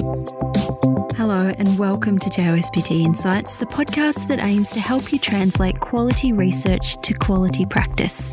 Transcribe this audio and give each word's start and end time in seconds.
Hello, 0.00 1.52
and 1.58 1.78
welcome 1.78 2.18
to 2.18 2.30
JOSPT 2.30 3.04
Insights, 3.04 3.58
the 3.58 3.66
podcast 3.66 4.28
that 4.28 4.38
aims 4.38 4.70
to 4.70 4.80
help 4.80 5.12
you 5.12 5.18
translate 5.18 5.78
quality 5.78 6.32
research 6.32 6.96
to 7.02 7.12
quality 7.12 7.66
practice. 7.66 8.32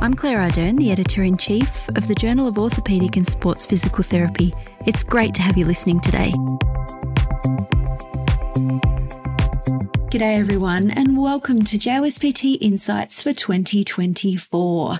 I'm 0.00 0.14
Claire 0.14 0.38
Ardern, 0.38 0.76
the 0.78 0.90
editor 0.90 1.22
in 1.22 1.36
chief 1.36 1.88
of 1.90 2.08
the 2.08 2.14
Journal 2.16 2.48
of 2.48 2.56
Orthopaedic 2.56 3.16
and 3.16 3.24
Sports 3.24 3.66
Physical 3.66 4.02
Therapy. 4.02 4.52
It's 4.84 5.04
great 5.04 5.32
to 5.36 5.42
have 5.42 5.56
you 5.56 5.64
listening 5.64 6.00
today. 6.00 6.32
G'day, 10.10 10.40
everyone, 10.40 10.90
and 10.90 11.16
welcome 11.16 11.62
to 11.66 11.78
JOSPT 11.78 12.58
Insights 12.60 13.22
for 13.22 13.32
2024. 13.32 14.98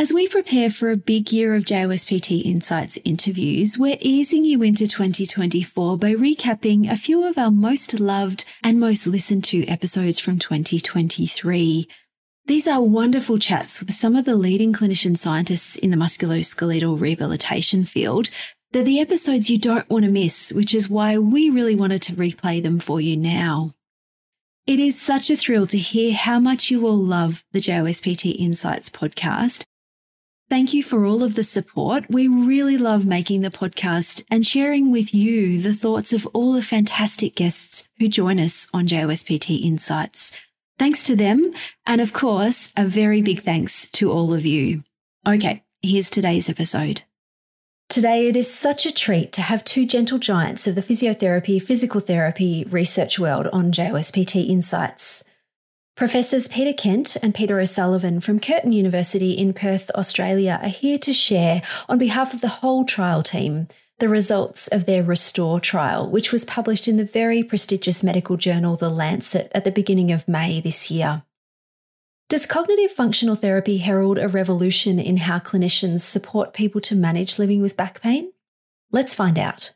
As 0.00 0.14
we 0.14 0.26
prepare 0.26 0.70
for 0.70 0.90
a 0.90 0.96
big 0.96 1.30
year 1.30 1.54
of 1.54 1.66
JOSPT 1.66 2.42
Insights 2.46 2.98
interviews, 3.04 3.76
we're 3.76 3.98
easing 4.00 4.46
you 4.46 4.62
into 4.62 4.86
2024 4.86 5.98
by 5.98 6.14
recapping 6.14 6.90
a 6.90 6.96
few 6.96 7.22
of 7.22 7.36
our 7.36 7.50
most 7.50 8.00
loved 8.00 8.46
and 8.64 8.80
most 8.80 9.06
listened 9.06 9.44
to 9.44 9.66
episodes 9.66 10.18
from 10.18 10.38
2023. 10.38 11.86
These 12.46 12.66
are 12.66 12.80
wonderful 12.80 13.36
chats 13.36 13.78
with 13.78 13.92
some 13.92 14.16
of 14.16 14.24
the 14.24 14.36
leading 14.36 14.72
clinician 14.72 15.18
scientists 15.18 15.76
in 15.76 15.90
the 15.90 15.98
musculoskeletal 15.98 16.98
rehabilitation 16.98 17.84
field. 17.84 18.30
They're 18.70 18.82
the 18.82 19.00
episodes 19.00 19.50
you 19.50 19.58
don't 19.58 19.90
want 19.90 20.06
to 20.06 20.10
miss, 20.10 20.50
which 20.50 20.74
is 20.74 20.88
why 20.88 21.18
we 21.18 21.50
really 21.50 21.74
wanted 21.74 22.00
to 22.04 22.14
replay 22.14 22.62
them 22.62 22.78
for 22.78 23.02
you 23.02 23.18
now. 23.18 23.74
It 24.66 24.80
is 24.80 24.98
such 24.98 25.28
a 25.28 25.36
thrill 25.36 25.66
to 25.66 25.76
hear 25.76 26.14
how 26.14 26.40
much 26.40 26.70
you 26.70 26.86
all 26.86 26.96
love 26.96 27.44
the 27.52 27.58
JOSPT 27.58 28.36
Insights 28.38 28.88
podcast 28.88 29.66
Thank 30.50 30.74
you 30.74 30.82
for 30.82 31.06
all 31.06 31.22
of 31.22 31.36
the 31.36 31.44
support. 31.44 32.06
We 32.10 32.26
really 32.26 32.76
love 32.76 33.06
making 33.06 33.42
the 33.42 33.52
podcast 33.52 34.24
and 34.32 34.44
sharing 34.44 34.90
with 34.90 35.14
you 35.14 35.60
the 35.60 35.72
thoughts 35.72 36.12
of 36.12 36.26
all 36.34 36.54
the 36.54 36.60
fantastic 36.60 37.36
guests 37.36 37.88
who 38.00 38.08
join 38.08 38.40
us 38.40 38.66
on 38.74 38.88
JOSPT 38.88 39.64
Insights. 39.64 40.36
Thanks 40.76 41.04
to 41.04 41.14
them. 41.14 41.52
And 41.86 42.00
of 42.00 42.12
course, 42.12 42.72
a 42.76 42.84
very 42.84 43.22
big 43.22 43.42
thanks 43.42 43.88
to 43.92 44.10
all 44.10 44.34
of 44.34 44.44
you. 44.44 44.82
Okay, 45.24 45.62
here's 45.82 46.10
today's 46.10 46.50
episode. 46.50 47.02
Today, 47.88 48.26
it 48.26 48.34
is 48.34 48.52
such 48.52 48.86
a 48.86 48.92
treat 48.92 49.32
to 49.34 49.42
have 49.42 49.62
two 49.62 49.86
gentle 49.86 50.18
giants 50.18 50.66
of 50.66 50.74
the 50.74 50.82
physiotherapy, 50.82 51.62
physical 51.62 52.00
therapy 52.00 52.64
research 52.70 53.20
world 53.20 53.46
on 53.52 53.70
JOSPT 53.70 54.48
Insights. 54.48 55.22
Professors 56.00 56.48
Peter 56.48 56.72
Kent 56.72 57.18
and 57.22 57.34
Peter 57.34 57.60
O'Sullivan 57.60 58.20
from 58.20 58.40
Curtin 58.40 58.72
University 58.72 59.32
in 59.32 59.52
Perth, 59.52 59.90
Australia, 59.90 60.58
are 60.62 60.70
here 60.70 60.96
to 60.96 61.12
share, 61.12 61.60
on 61.90 61.98
behalf 61.98 62.32
of 62.32 62.40
the 62.40 62.48
whole 62.48 62.86
trial 62.86 63.22
team, 63.22 63.68
the 63.98 64.08
results 64.08 64.66
of 64.68 64.86
their 64.86 65.02
Restore 65.02 65.60
trial, 65.60 66.10
which 66.10 66.32
was 66.32 66.46
published 66.46 66.88
in 66.88 66.96
the 66.96 67.04
very 67.04 67.42
prestigious 67.42 68.02
medical 68.02 68.38
journal 68.38 68.76
The 68.76 68.88
Lancet 68.88 69.52
at 69.54 69.64
the 69.64 69.70
beginning 69.70 70.10
of 70.10 70.26
May 70.26 70.58
this 70.62 70.90
year. 70.90 71.22
Does 72.30 72.46
cognitive 72.46 72.90
functional 72.90 73.34
therapy 73.34 73.76
herald 73.76 74.16
a 74.16 74.26
revolution 74.26 74.98
in 74.98 75.18
how 75.18 75.38
clinicians 75.38 76.00
support 76.00 76.54
people 76.54 76.80
to 76.80 76.96
manage 76.96 77.38
living 77.38 77.60
with 77.60 77.76
back 77.76 78.00
pain? 78.00 78.32
Let's 78.90 79.12
find 79.12 79.38
out. 79.38 79.74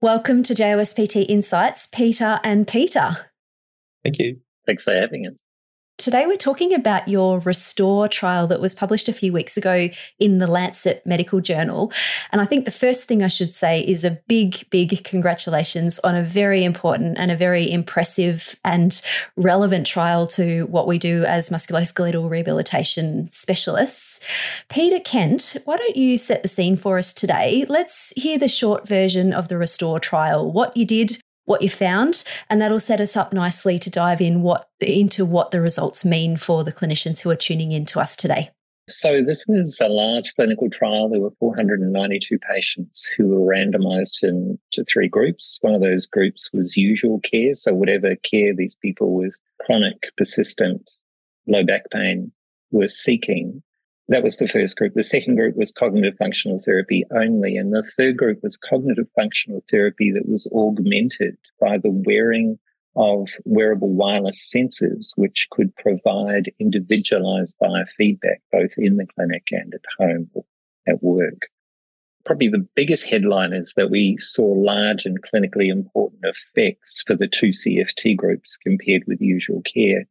Welcome 0.00 0.42
to 0.44 0.54
JOSPT 0.54 1.26
Insights, 1.28 1.86
Peter 1.86 2.40
and 2.42 2.66
Peter. 2.66 3.26
Thank 4.02 4.20
you. 4.20 4.40
Thanks 4.68 4.84
for 4.84 4.92
having 4.92 5.26
us. 5.26 5.34
Today, 5.96 6.26
we're 6.26 6.36
talking 6.36 6.74
about 6.74 7.08
your 7.08 7.40
Restore 7.40 8.06
trial 8.06 8.46
that 8.48 8.60
was 8.60 8.74
published 8.74 9.08
a 9.08 9.12
few 9.12 9.32
weeks 9.32 9.56
ago 9.56 9.88
in 10.20 10.38
the 10.38 10.46
Lancet 10.46 11.04
Medical 11.04 11.40
Journal. 11.40 11.90
And 12.30 12.40
I 12.40 12.44
think 12.44 12.66
the 12.66 12.70
first 12.70 13.08
thing 13.08 13.22
I 13.22 13.28
should 13.28 13.54
say 13.54 13.80
is 13.80 14.04
a 14.04 14.20
big, 14.28 14.68
big 14.70 15.02
congratulations 15.02 15.98
on 16.00 16.14
a 16.14 16.22
very 16.22 16.64
important 16.64 17.18
and 17.18 17.30
a 17.30 17.36
very 17.36 17.68
impressive 17.68 18.60
and 18.62 19.00
relevant 19.36 19.86
trial 19.86 20.28
to 20.28 20.66
what 20.66 20.86
we 20.86 20.98
do 20.98 21.24
as 21.24 21.48
musculoskeletal 21.48 22.30
rehabilitation 22.30 23.26
specialists. 23.28 24.20
Peter 24.68 25.00
Kent, 25.00 25.56
why 25.64 25.78
don't 25.78 25.96
you 25.96 26.16
set 26.16 26.42
the 26.42 26.48
scene 26.48 26.76
for 26.76 26.98
us 26.98 27.12
today? 27.12 27.64
Let's 27.68 28.12
hear 28.16 28.38
the 28.38 28.48
short 28.48 28.86
version 28.86 29.32
of 29.32 29.48
the 29.48 29.58
Restore 29.58 29.98
trial, 29.98 30.52
what 30.52 30.76
you 30.76 30.84
did, 30.84 31.18
what 31.48 31.62
you 31.62 31.70
found, 31.70 32.24
and 32.48 32.60
that'll 32.60 32.80
set 32.80 33.00
us 33.00 33.16
up 33.16 33.32
nicely 33.32 33.78
to 33.78 33.90
dive 33.90 34.20
in 34.20 34.42
what 34.42 34.68
into 34.80 35.24
what 35.24 35.50
the 35.50 35.60
results 35.60 36.04
mean 36.04 36.36
for 36.36 36.62
the 36.62 36.72
clinicians 36.72 37.20
who 37.20 37.30
are 37.30 37.36
tuning 37.36 37.72
in 37.72 37.84
to 37.86 38.00
us 38.00 38.14
today. 38.14 38.50
So 38.88 39.22
this 39.22 39.44
was 39.46 39.78
a 39.82 39.88
large 39.88 40.34
clinical 40.34 40.70
trial. 40.70 41.10
There 41.10 41.20
were 41.20 41.32
492 41.40 42.38
patients 42.38 43.10
who 43.16 43.28
were 43.28 43.54
randomized 43.54 44.22
into 44.22 44.84
three 44.84 45.08
groups. 45.08 45.58
One 45.60 45.74
of 45.74 45.82
those 45.82 46.06
groups 46.06 46.50
was 46.54 46.76
usual 46.76 47.20
care, 47.20 47.54
so 47.54 47.74
whatever 47.74 48.16
care 48.16 48.54
these 48.54 48.76
people 48.76 49.14
with 49.14 49.34
chronic, 49.60 50.10
persistent 50.16 50.90
low 51.46 51.64
back 51.64 51.90
pain 51.90 52.32
were 52.70 52.88
seeking, 52.88 53.62
that 54.08 54.22
was 54.22 54.36
the 54.36 54.48
first 54.48 54.76
group. 54.76 54.94
The 54.94 55.02
second 55.02 55.36
group 55.36 55.56
was 55.56 55.70
cognitive 55.70 56.16
functional 56.16 56.58
therapy 56.58 57.04
only. 57.14 57.56
And 57.56 57.72
the 57.72 57.82
third 57.96 58.16
group 58.16 58.40
was 58.42 58.56
cognitive 58.56 59.06
functional 59.14 59.62
therapy 59.70 60.10
that 60.12 60.28
was 60.28 60.50
augmented 60.52 61.36
by 61.60 61.76
the 61.76 61.90
wearing 61.90 62.58
of 62.96 63.28
wearable 63.44 63.92
wireless 63.92 64.52
sensors, 64.54 65.12
which 65.16 65.46
could 65.50 65.74
provide 65.76 66.50
individualized 66.58 67.54
biofeedback 67.62 68.38
both 68.50 68.72
in 68.78 68.96
the 68.96 69.06
clinic 69.06 69.44
and 69.52 69.74
at 69.74 69.84
home 69.98 70.30
or 70.32 70.44
at 70.86 71.02
work. 71.02 71.48
Probably 72.24 72.48
the 72.48 72.66
biggest 72.74 73.08
headline 73.08 73.52
is 73.52 73.74
that 73.76 73.90
we 73.90 74.16
saw 74.18 74.44
large 74.44 75.06
and 75.06 75.22
clinically 75.22 75.68
important 75.68 76.24
effects 76.24 77.02
for 77.06 77.14
the 77.14 77.28
two 77.28 77.48
CFT 77.48 78.16
groups 78.16 78.56
compared 78.56 79.04
with 79.06 79.20
usual 79.20 79.62
care. 79.62 80.06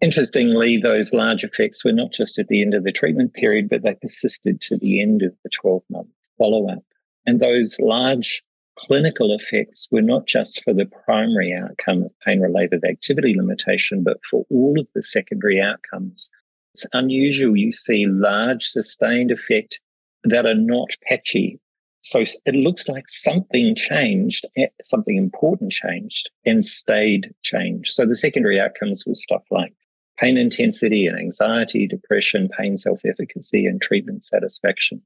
Interestingly, 0.00 0.78
those 0.78 1.12
large 1.12 1.42
effects 1.42 1.84
were 1.84 1.92
not 1.92 2.12
just 2.12 2.38
at 2.38 2.46
the 2.48 2.62
end 2.62 2.72
of 2.72 2.84
the 2.84 2.92
treatment 2.92 3.34
period, 3.34 3.68
but 3.68 3.82
they 3.82 3.94
persisted 3.94 4.60
to 4.60 4.78
the 4.78 5.02
end 5.02 5.22
of 5.22 5.32
the 5.42 5.50
12 5.50 5.82
month 5.90 6.08
follow 6.38 6.68
up. 6.70 6.84
And 7.26 7.40
those 7.40 7.78
large 7.80 8.42
clinical 8.78 9.34
effects 9.34 9.88
were 9.90 10.02
not 10.02 10.26
just 10.26 10.62
for 10.62 10.72
the 10.72 10.86
primary 11.04 11.52
outcome 11.52 12.04
of 12.04 12.12
pain 12.24 12.40
related 12.40 12.84
activity 12.84 13.34
limitation, 13.36 14.04
but 14.04 14.18
for 14.30 14.46
all 14.50 14.78
of 14.78 14.86
the 14.94 15.02
secondary 15.02 15.60
outcomes. 15.60 16.30
It's 16.74 16.86
unusual 16.92 17.56
you 17.56 17.72
see 17.72 18.06
large 18.06 18.64
sustained 18.64 19.32
effect 19.32 19.80
that 20.22 20.46
are 20.46 20.54
not 20.54 20.90
patchy. 21.08 21.60
So 22.02 22.20
it 22.20 22.54
looks 22.54 22.88
like 22.88 23.08
something 23.08 23.74
changed, 23.74 24.46
eh, 24.56 24.68
something 24.84 25.16
important 25.16 25.72
changed 25.72 26.30
and 26.46 26.64
stayed 26.64 27.34
changed. 27.42 27.90
So 27.90 28.06
the 28.06 28.14
secondary 28.14 28.60
outcomes 28.60 29.04
was 29.06 29.20
stuff 29.20 29.42
like 29.50 29.74
pain 30.18 30.36
intensity 30.36 31.06
and 31.06 31.18
anxiety, 31.18 31.86
depression, 31.86 32.48
pain 32.48 32.76
self 32.76 33.00
efficacy, 33.04 33.66
and 33.66 33.80
treatment 33.80 34.24
satisfaction. 34.24 35.02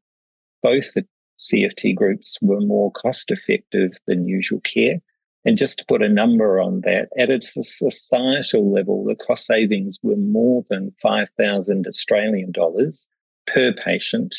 Both 0.62 0.94
the 0.94 1.06
CFT 1.38 1.94
groups 1.94 2.38
were 2.40 2.60
more 2.60 2.90
cost 2.92 3.30
effective 3.30 3.92
than 4.06 4.28
usual 4.28 4.60
care. 4.60 5.00
And 5.44 5.58
just 5.58 5.80
to 5.80 5.84
put 5.86 6.02
a 6.02 6.08
number 6.08 6.60
on 6.60 6.82
that, 6.82 7.08
at 7.18 7.30
a 7.30 7.40
societal 7.42 8.72
level, 8.72 9.04
the 9.04 9.16
cost 9.16 9.46
savings 9.46 9.98
were 10.02 10.16
more 10.16 10.62
than 10.70 10.94
5,000 11.02 11.86
Australian 11.86 12.52
dollars 12.52 13.08
per 13.48 13.72
patient, 13.72 14.36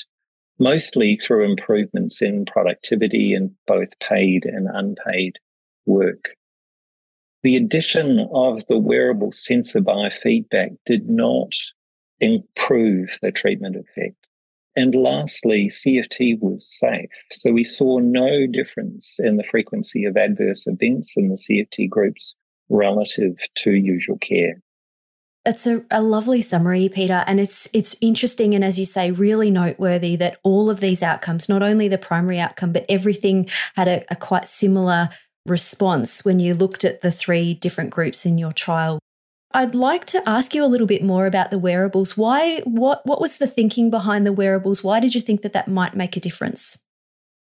mostly 0.60 1.18
through 1.18 1.44
improvements 1.44 2.22
in 2.22 2.46
productivity 2.46 3.34
in 3.34 3.54
both 3.68 3.90
paid 4.00 4.46
and 4.46 4.70
unpaid 4.72 5.40
work. 5.86 6.38
The 7.44 7.58
addition 7.58 8.28
of 8.34 8.66
the 8.68 8.80
wearable 8.80 9.32
sensor 9.32 9.82
biofeedback 9.82 10.78
did 10.86 11.10
not 11.10 11.54
improve 12.20 13.10
the 13.22 13.32
treatment 13.32 13.76
effect. 13.76 14.16
And 14.76 14.96
lastly, 14.96 15.68
CFT 15.68 16.40
was 16.40 16.66
safe. 16.66 17.10
So 17.32 17.52
we 17.52 17.64
saw 17.64 18.00
no 18.00 18.48
difference 18.48 19.20
in 19.20 19.38
the 19.38 19.44
frequency 19.44 20.06
of 20.06 20.18
adverse 20.18 20.66
events 20.66 21.16
in 21.16 21.30
the 21.30 21.36
CFT 21.36 21.90
groups 21.90 22.34
relative 22.70 23.38
to 23.56 23.72
usual 23.72 24.18
care. 24.18 24.62
It's 25.46 25.68
a, 25.68 25.84
a, 25.92 26.02
lovely 26.02 26.40
summary, 26.40 26.88
Peter, 26.88 27.26
and 27.28 27.38
it's 27.38 27.68
it's 27.74 27.98
interesting 28.00 28.56
and 28.56 28.64
as 28.64 28.80
you 28.80 28.86
say, 28.86 29.12
really 29.12 29.52
noteworthy 29.52 30.16
that 30.16 30.38
all 30.42 30.70
of 30.70 30.80
these 30.80 31.04
outcomes, 31.04 31.50
not 31.50 31.62
only 31.62 31.90
the 31.90 31.98
primary 31.98 32.40
outcome, 32.40 32.72
but 32.72 32.86
everything 32.88 33.50
had 33.76 33.90
a, 33.90 34.06
a 34.10 34.16
quite 34.16 34.48
similar 34.48 35.10
response 35.46 36.24
when 36.24 36.40
you 36.40 36.54
looked 36.54 36.86
at 36.86 37.02
the 37.02 37.12
three 37.12 37.54
different 37.54 37.90
groups 37.90 38.26
in 38.26 38.38
your 38.38 38.52
trial. 38.52 39.00
I'd 39.54 39.76
like 39.76 40.06
to 40.08 40.28
ask 40.28 40.56
you 40.56 40.66
a 40.66 40.68
little 40.68 40.88
bit 40.88 41.04
more 41.04 41.28
about 41.28 41.52
the 41.52 41.60
wearables. 41.60 42.18
Why 42.18 42.62
what 42.62 43.06
what 43.06 43.22
was 43.22 43.38
the 43.38 43.48
thinking 43.48 43.92
behind 43.92 44.26
the 44.26 44.34
wearables? 44.34 44.84
Why 44.84 45.00
did 45.00 45.14
you 45.14 45.22
think 45.22 45.42
that 45.42 45.54
that 45.54 45.68
might 45.68 45.96
make 45.96 46.18
a 46.18 46.20
difference? 46.20 46.82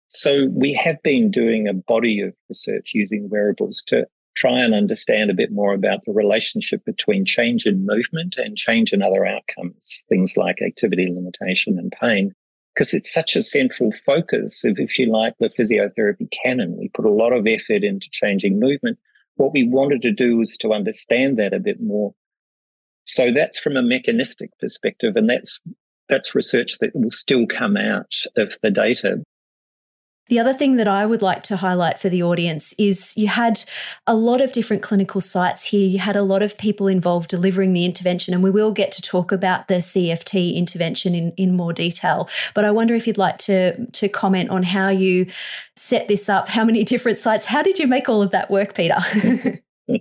So 0.10 0.48
we 0.52 0.74
have 0.74 1.02
been 1.04 1.32
doing 1.32 1.68
a 1.68 1.74
body 1.74 2.20
of 2.20 2.34
research 2.50 2.92
using 2.94 3.30
wearables 3.30 3.82
to 3.88 4.06
try 4.36 4.60
and 4.60 4.74
understand 4.74 5.30
a 5.30 5.36
bit 5.36 5.52
more 5.52 5.74
about 5.74 6.04
the 6.06 6.12
relationship 6.12 6.84
between 6.86 7.26
change 7.26 7.66
in 7.66 7.86
movement 7.86 8.36
and 8.38 8.58
change 8.58 8.92
in 8.92 9.02
other 9.02 9.26
outcomes, 9.26 10.06
things 10.10 10.36
like 10.36 10.62
activity 10.62 11.10
limitation 11.14 11.78
and 11.78 11.94
pain. 12.00 12.34
Because 12.74 12.94
it's 12.94 13.14
such 13.14 13.36
a 13.36 13.42
central 13.42 13.92
focus 13.92 14.64
of, 14.64 14.80
if 14.80 14.98
you 14.98 15.12
like, 15.12 15.36
the 15.40 15.50
physiotherapy 15.50 16.30
canon. 16.44 16.78
We 16.78 16.90
put 16.90 17.06
a 17.06 17.12
lot 17.12 17.34
of 17.34 17.48
effort 17.48 17.84
into 17.84 18.10
changing 18.12 18.60
movement. 18.60 18.98
What 19.36 19.54
we 19.54 19.68
wanted 19.68 20.02
to 20.04 20.12
do 20.12 20.38
was 20.38 20.58
to 20.58 20.74
understand 20.74 21.38
that 21.38 21.54
a 21.54 21.60
bit 21.60 21.82
more. 21.82 22.14
So 23.06 23.32
that's 23.34 23.60
from 23.60 23.76
a 23.76 23.82
mechanistic 23.82 24.52
perspective, 24.60 25.16
and 25.16 25.30
that's 25.30 25.60
that's 26.08 26.36
research 26.36 26.78
that 26.80 26.96
will 26.96 27.10
still 27.10 27.48
come 27.48 27.78
out 27.78 28.14
of 28.36 28.58
the 28.62 28.70
data. 28.70 29.24
The 30.32 30.40
other 30.40 30.54
thing 30.54 30.78
that 30.78 30.88
I 30.88 31.06
would 31.06 31.22
like 31.22 31.44
to 31.44 31.58
highlight 31.58 32.00
for 32.00 32.08
the 32.08 32.24
audience 32.24 32.74
is 32.78 33.14
you 33.18 33.28
had 33.28 33.66
a 34.08 34.16
lot 34.16 34.40
of 34.40 34.54
different 34.54 34.82
clinical 34.82 35.20
sites 35.20 35.66
here. 35.66 35.86
You 35.86 36.00
had 36.00 36.16
a 36.16 36.22
lot 36.22 36.42
of 36.42 36.58
people 36.58 36.88
involved 36.88 37.30
delivering 37.30 37.74
the 37.74 37.84
intervention, 37.84 38.34
and 38.34 38.42
we 38.42 38.50
will 38.50 38.72
get 38.72 38.94
to 38.94 39.02
talk 39.02 39.34
about 39.34 39.68
the 39.68 39.82
CFT 39.82 40.56
intervention 40.56 41.14
in, 41.14 41.34
in 41.36 41.54
more 41.54 41.74
detail. 41.74 42.30
But 42.56 42.64
I 42.64 42.72
wonder 42.72 42.96
if 42.96 43.08
you'd 43.08 43.18
like 43.18 43.40
to, 43.40 43.88
to 43.88 44.08
comment 44.08 44.52
on 44.52 44.64
how 44.64 44.88
you 44.88 45.26
set 45.76 46.08
this 46.08 46.30
up, 46.30 46.48
how 46.48 46.64
many 46.64 46.86
different 46.86 47.20
sites, 47.20 47.48
how 47.48 47.62
did 47.62 47.78
you 47.78 47.86
make 47.86 48.08
all 48.08 48.22
of 48.22 48.32
that 48.32 48.50
work, 48.50 48.74
Peter? 48.74 49.00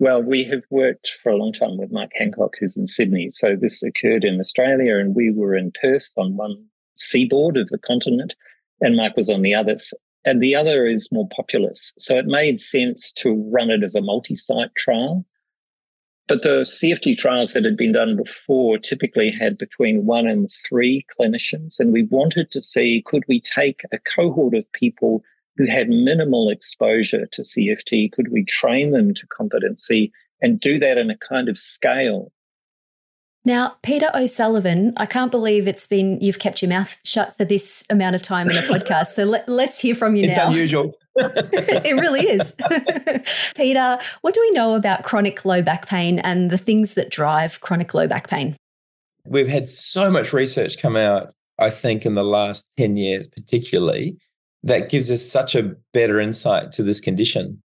well, 0.00 0.20
we 0.20 0.42
have 0.42 0.64
worked 0.70 1.12
for 1.22 1.30
a 1.30 1.36
long 1.36 1.52
time 1.52 1.78
with 1.78 1.92
Mike 1.92 2.10
Hancock, 2.16 2.54
who's 2.58 2.76
in 2.76 2.88
Sydney. 2.88 3.30
So 3.30 3.54
this 3.54 3.84
occurred 3.84 4.24
in 4.24 4.40
Australia, 4.40 4.98
and 4.98 5.14
we 5.14 5.30
were 5.30 5.54
in 5.54 5.70
Perth 5.80 6.12
on 6.16 6.36
one 6.36 6.66
seaboard 6.96 7.56
of 7.56 7.68
the 7.68 7.78
continent 7.78 8.34
and 8.80 8.96
Mike 8.96 9.16
was 9.16 9.30
on 9.30 9.42
the 9.42 9.54
others. 9.54 9.92
And 10.24 10.42
the 10.42 10.54
other 10.54 10.86
is 10.86 11.10
more 11.12 11.28
populous. 11.34 11.94
So 11.98 12.16
it 12.16 12.26
made 12.26 12.60
sense 12.60 13.12
to 13.12 13.34
run 13.50 13.70
it 13.70 13.82
as 13.82 13.94
a 13.94 14.02
multi 14.02 14.34
site 14.34 14.74
trial. 14.76 15.24
But 16.26 16.42
the 16.42 16.60
CFT 16.66 17.16
trials 17.16 17.54
that 17.54 17.64
had 17.64 17.78
been 17.78 17.92
done 17.92 18.14
before 18.14 18.76
typically 18.78 19.30
had 19.30 19.56
between 19.56 20.04
one 20.04 20.26
and 20.26 20.50
three 20.68 21.06
clinicians. 21.18 21.80
And 21.80 21.92
we 21.92 22.02
wanted 22.02 22.50
to 22.50 22.60
see 22.60 23.02
could 23.06 23.24
we 23.28 23.40
take 23.40 23.82
a 23.92 23.98
cohort 24.14 24.54
of 24.54 24.70
people 24.72 25.22
who 25.56 25.66
had 25.66 25.88
minimal 25.88 26.50
exposure 26.50 27.26
to 27.26 27.42
CFT, 27.42 28.12
could 28.12 28.30
we 28.30 28.44
train 28.44 28.92
them 28.92 29.14
to 29.14 29.26
competency 29.26 30.12
and 30.40 30.60
do 30.60 30.78
that 30.78 30.98
in 30.98 31.10
a 31.10 31.16
kind 31.16 31.48
of 31.48 31.58
scale 31.58 32.30
now, 33.48 33.76
Peter 33.82 34.10
O'Sullivan, 34.14 34.92
I 34.98 35.06
can't 35.06 35.30
believe 35.30 35.66
it's 35.66 35.86
been 35.86 36.20
you've 36.20 36.38
kept 36.38 36.60
your 36.60 36.68
mouth 36.68 37.00
shut 37.02 37.36
for 37.36 37.46
this 37.46 37.82
amount 37.88 38.14
of 38.14 38.22
time 38.22 38.50
in 38.50 38.56
a 38.58 38.62
podcast. 38.62 39.06
So 39.06 39.24
let, 39.24 39.48
us 39.48 39.80
hear 39.80 39.94
from 39.94 40.14
you 40.14 40.26
it's 40.26 40.36
now. 40.36 40.44
It's 40.44 40.50
unusual. 40.50 40.94
it 41.16 41.98
really 41.98 42.20
is. 42.20 42.54
Peter, 43.56 43.98
what 44.20 44.34
do 44.34 44.40
we 44.42 44.50
know 44.50 44.74
about 44.74 45.02
chronic 45.02 45.46
low 45.46 45.62
back 45.62 45.88
pain 45.88 46.18
and 46.18 46.50
the 46.50 46.58
things 46.58 46.92
that 46.94 47.10
drive 47.10 47.60
chronic 47.62 47.94
low 47.94 48.06
back 48.06 48.28
pain? 48.28 48.54
We've 49.24 49.48
had 49.48 49.68
so 49.68 50.10
much 50.10 50.34
research 50.34 50.78
come 50.78 50.96
out, 50.96 51.34
I 51.58 51.70
think, 51.70 52.04
in 52.04 52.14
the 52.14 52.24
last 52.24 52.68
10 52.76 52.98
years, 52.98 53.26
particularly, 53.26 54.18
that 54.62 54.90
gives 54.90 55.10
us 55.10 55.24
such 55.24 55.54
a 55.54 55.74
better 55.94 56.20
insight 56.20 56.70
to 56.72 56.82
this 56.82 57.00
condition. 57.00 57.62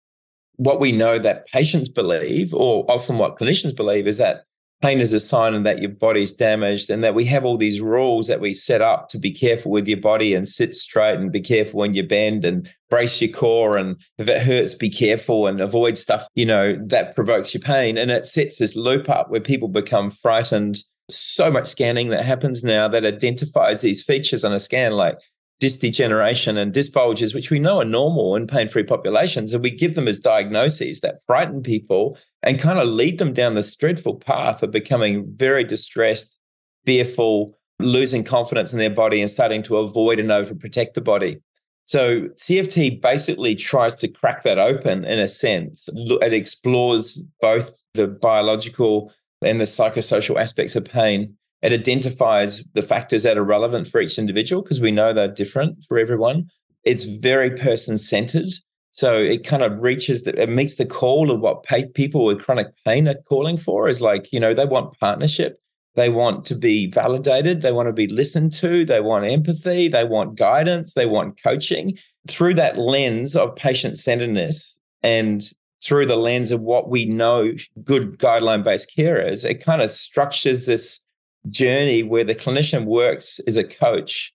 What 0.57 0.81
we 0.81 0.91
know 0.91 1.21
that 1.21 1.47
patients 1.47 1.89
believe, 1.89 2.53
or 2.53 2.85
often 2.91 3.19
what 3.19 3.39
clinicians 3.39 3.77
believe, 3.77 4.09
is 4.09 4.19
that 4.19 4.43
pain 4.81 5.01
is 5.01 5.13
a 5.13 5.21
sign 5.21 5.63
that 5.65 5.81
your 5.81 5.91
body's 5.91 6.33
damaged 6.33 6.89
and 6.89 7.03
that 7.03 7.15
we 7.15 7.25
have 7.25 7.45
all 7.45 7.57
these 7.57 7.81
rules 7.81 8.29
that 8.29 8.41
we 8.41 8.55
set 8.55 8.81
up 8.81 9.09
to 9.09 9.19
be 9.19 9.31
careful 9.31 9.73
with 9.73 9.89
your 9.89 10.01
body 10.01 10.35
and 10.35 10.47
sit 10.47 10.77
straight 10.77 11.19
and 11.19 11.33
be 11.33 11.41
careful 11.41 11.81
when 11.81 11.95
you 11.95 12.03
bend 12.03 12.45
and 12.45 12.73
brace 12.89 13.21
your 13.21 13.33
core 13.33 13.77
and 13.77 14.01
if 14.19 14.29
it 14.29 14.41
hurts 14.41 14.75
be 14.75 14.89
careful 14.89 15.47
and 15.47 15.61
avoid 15.61 15.99
stuff 15.99 16.27
you 16.35 16.47
know 16.47 16.79
that 16.87 17.15
provokes 17.15 17.53
your 17.55 17.61
pain. 17.61 17.99
And 17.99 18.11
it 18.11 18.27
sets 18.27 18.59
this 18.59 18.77
loop 18.77 19.09
up 19.09 19.31
where 19.31 19.41
people 19.41 19.69
become 19.69 20.11
frightened. 20.11 20.79
So 21.11 21.51
much 21.51 21.67
scanning 21.67 22.11
that 22.11 22.25
happens 22.25 22.63
now 22.63 22.87
that 22.89 23.05
identifies 23.05 23.81
these 23.81 24.03
features 24.03 24.45
on 24.45 24.53
a 24.53 24.61
scan 24.61 24.93
like 24.93 25.19
disc 25.61 25.81
degeneration 25.81 26.57
and 26.57 26.73
disc 26.73 26.93
bulges, 26.93 27.35
which 27.35 27.51
we 27.51 27.59
know 27.59 27.81
are 27.81 27.85
normal 27.85 28.37
in 28.37 28.47
pain 28.47 28.69
free 28.69 28.85
populations. 28.85 29.53
And 29.53 29.63
we 29.63 29.71
give 29.71 29.95
them 29.95 30.09
as 30.09 30.19
diagnoses 30.19 31.01
that 31.01 31.19
frighten 31.27 31.63
people 31.63 32.19
and 32.43 32.61
kind 32.61 32.79
of 32.79 32.89
lead 32.89 33.19
them 33.19 33.33
down 33.33 33.55
this 33.55 33.75
dreadful 33.75 34.17
path 34.17 34.63
of 34.63 34.71
becoming 34.71 35.27
very 35.35 35.65
distressed, 35.65 36.39
fearful, 36.87 37.59
losing 37.81 38.25
confidence 38.25 38.73
in 38.73 38.79
their 38.79 38.91
body 38.91 39.21
and 39.21 39.31
starting 39.31 39.63
to 39.65 39.79
avoid 39.79 40.21
and 40.21 40.31
overprotect 40.31 40.95
the 40.95 41.01
body. 41.01 41.41
So 41.85 42.29
CFT 42.37 43.01
basically 43.01 43.55
tries 43.55 43.97
to 43.97 44.09
crack 44.09 44.43
that 44.43 44.59
open 44.59 45.05
in 45.05 45.19
a 45.19 45.29
sense. 45.29 45.89
It 45.95 46.35
explores 46.35 47.25
both 47.41 47.73
the 47.95 48.09
biological 48.09 49.11
and 49.43 49.61
the 49.61 49.65
psychosocial 49.65 50.41
aspects 50.41 50.77
of 50.77 50.85
pain 50.85 51.38
it 51.63 51.73
identifies 51.73 52.65
the 52.75 52.83
factors 52.83 53.23
that 53.25 53.37
are 53.37 53.45
relevant 53.45 53.89
for 53.89 54.01
each 54.01 54.19
individual 54.19 54.63
because 54.63 54.81
we 54.81 54.93
know 54.93 55.13
they're 55.13 55.29
different 55.29 55.85
for 55.87 55.99
everyone. 55.99 56.49
It's 56.85 57.05
very 57.05 57.51
person 57.51 57.99
centered. 57.99 58.51
So 58.91 59.19
it 59.19 59.45
kind 59.45 59.63
of 59.63 59.81
reaches 59.81 60.25
that 60.25 60.39
it 60.39 60.49
meets 60.49 60.77
the 60.77 60.87
call 60.87 61.31
of 61.31 61.41
what 61.41 61.65
people 61.95 62.25
with 62.25 62.43
chronic 62.43 62.69
pain 62.85 63.09
are 63.09 63.15
calling 63.29 63.57
for 63.57 63.89
is 63.89 64.01
like, 64.01 64.33
you 64.33 64.41
know, 64.41 64.55
they 64.55 64.65
want 64.65 64.99
partnership. 64.99 65.61
They 65.95 66.11
want 66.11 66.45
to 66.47 66.55
be 66.55 66.91
validated. 66.91 67.61
They 67.61 67.73
want 67.73 67.89
to 67.89 67.93
be 67.93 68.07
listened 68.07 68.53
to. 68.53 68.85
They 68.85 69.01
want 69.01 69.25
empathy. 69.25 69.89
They 69.89 70.05
want 70.05 70.37
guidance. 70.37 70.95
They 70.95 71.07
want 71.07 71.43
coaching 71.43 71.99
through 72.29 72.55
that 72.55 72.79
lens 72.79 73.35
of 73.35 73.57
patient 73.57 73.99
centeredness 73.99 74.79
and 75.03 75.51
through 75.83 76.07
the 76.07 76.17
lens 76.17 76.53
of 76.53 76.61
what 76.61 76.89
we 76.89 77.05
know 77.05 77.53
good 77.83 78.19
guideline 78.19 78.63
based 78.63 78.95
care 78.95 79.21
is. 79.21 79.45
It 79.45 79.65
kind 79.65 79.83
of 79.83 79.91
structures 79.91 80.67
this 80.67 81.01
journey 81.51 82.03
where 82.03 82.25
the 82.25 82.35
clinician 82.35 82.85
works 82.85 83.41
as 83.47 83.57
a 83.57 83.65
coach 83.65 84.33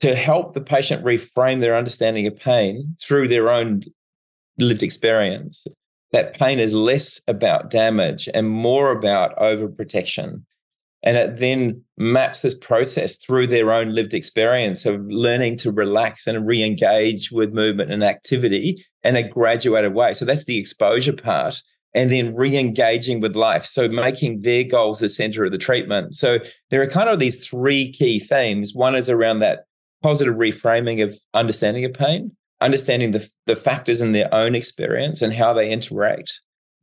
to 0.00 0.14
help 0.14 0.54
the 0.54 0.60
patient 0.60 1.04
reframe 1.04 1.60
their 1.60 1.76
understanding 1.76 2.26
of 2.26 2.36
pain 2.36 2.96
through 3.00 3.28
their 3.28 3.50
own 3.50 3.82
lived 4.58 4.82
experience. 4.82 5.66
That 6.12 6.34
pain 6.34 6.58
is 6.58 6.74
less 6.74 7.20
about 7.28 7.70
damage 7.70 8.28
and 8.34 8.48
more 8.48 8.90
about 8.90 9.36
overprotection. 9.36 10.42
And 11.02 11.16
it 11.16 11.38
then 11.38 11.82
maps 11.96 12.42
this 12.42 12.54
process 12.54 13.16
through 13.16 13.46
their 13.46 13.72
own 13.72 13.94
lived 13.94 14.12
experience 14.12 14.84
of 14.84 15.00
learning 15.06 15.56
to 15.58 15.72
relax 15.72 16.26
and 16.26 16.46
re 16.46 16.62
engage 16.62 17.30
with 17.30 17.54
movement 17.54 17.90
and 17.90 18.04
activity 18.04 18.84
in 19.02 19.16
a 19.16 19.26
graduated 19.26 19.94
way. 19.94 20.12
So 20.12 20.24
that's 20.24 20.44
the 20.44 20.58
exposure 20.58 21.14
part 21.14 21.62
and 21.94 22.10
then 22.10 22.34
re-engaging 22.34 23.20
with 23.20 23.34
life. 23.34 23.66
So 23.66 23.88
making 23.88 24.40
their 24.40 24.64
goals 24.64 25.00
the 25.00 25.08
center 25.08 25.44
of 25.44 25.52
the 25.52 25.58
treatment. 25.58 26.14
So 26.14 26.38
there 26.70 26.80
are 26.82 26.86
kind 26.86 27.08
of 27.08 27.18
these 27.18 27.46
three 27.46 27.90
key 27.90 28.20
themes. 28.20 28.74
One 28.74 28.94
is 28.94 29.10
around 29.10 29.40
that 29.40 29.64
positive 30.02 30.34
reframing 30.34 31.02
of 31.02 31.18
understanding 31.34 31.84
of 31.84 31.92
pain 31.92 32.32
understanding 32.60 33.12
the, 33.12 33.28
the 33.46 33.56
factors 33.56 34.02
in 34.02 34.12
their 34.12 34.32
own 34.34 34.54
experience 34.54 35.22
and 35.22 35.32
how 35.32 35.52
they 35.52 35.70
interact 35.70 36.40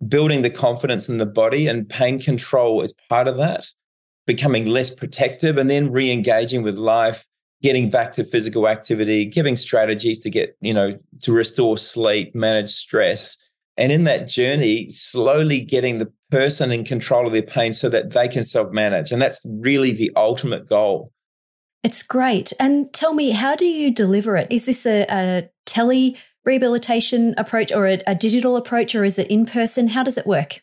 building 0.08 0.42
the 0.42 0.50
confidence 0.50 1.10
in 1.10 1.18
the 1.18 1.26
body 1.26 1.68
and 1.68 1.90
pain 1.90 2.20
control 2.20 2.82
is 2.82 2.94
part 3.10 3.28
of 3.28 3.38
that 3.38 3.68
becoming 4.26 4.66
less 4.66 4.90
protective 4.90 5.58
and 5.58 5.70
then 5.70 5.92
re-engaging 5.92 6.62
with 6.62 6.76
life 6.76 7.26
getting 7.64 7.90
back 7.90 8.12
to 8.12 8.24
physical 8.24 8.68
activity 8.68 9.26
giving 9.26 9.56
strategies 9.56 10.20
to 10.20 10.30
get 10.30 10.56
you 10.62 10.74
know 10.74 10.98
to 11.22 11.32
restore 11.32 11.78
sleep 11.78 12.34
manage 12.36 12.70
stress 12.70 13.38
and 13.78 13.92
in 13.92 14.06
that 14.06 14.28
journey, 14.28 14.90
slowly 14.90 15.62
getting 15.62 16.00
the 16.00 16.12
person 16.32 16.72
in 16.72 16.84
control 16.84 17.28
of 17.28 17.34
their 17.34 17.42
pain 17.42 17.74
so 17.74 17.90
that 17.90 18.12
they 18.12 18.28
can 18.28 18.44
self 18.44 18.72
manage. 18.72 19.12
And 19.12 19.22
that's 19.22 19.46
really 19.46 19.92
the 19.92 20.12
ultimate 20.16 20.68
goal. 20.68 21.12
It's 21.84 22.04
great. 22.04 22.54
And 22.60 22.92
tell 22.94 23.14
me, 23.14 23.32
how 23.32 23.56
do 23.56 23.66
you 23.66 23.94
deliver 23.94 24.36
it? 24.36 24.48
Is 24.50 24.66
this 24.66 24.86
a, 24.86 25.06
a 25.10 25.50
tele 25.66 26.18
rehabilitation 26.44 27.36
approach 27.38 27.72
or 27.72 27.88
a, 27.88 28.02
a, 28.08 28.16
digital 28.16 28.56
approach, 28.56 28.96
or 28.96 29.04
is 29.04 29.20
it 29.20 29.28
in 29.28 29.46
person? 29.46 29.90
How 29.90 30.02
does 30.02 30.18
it 30.18 30.26
work? 30.26 30.62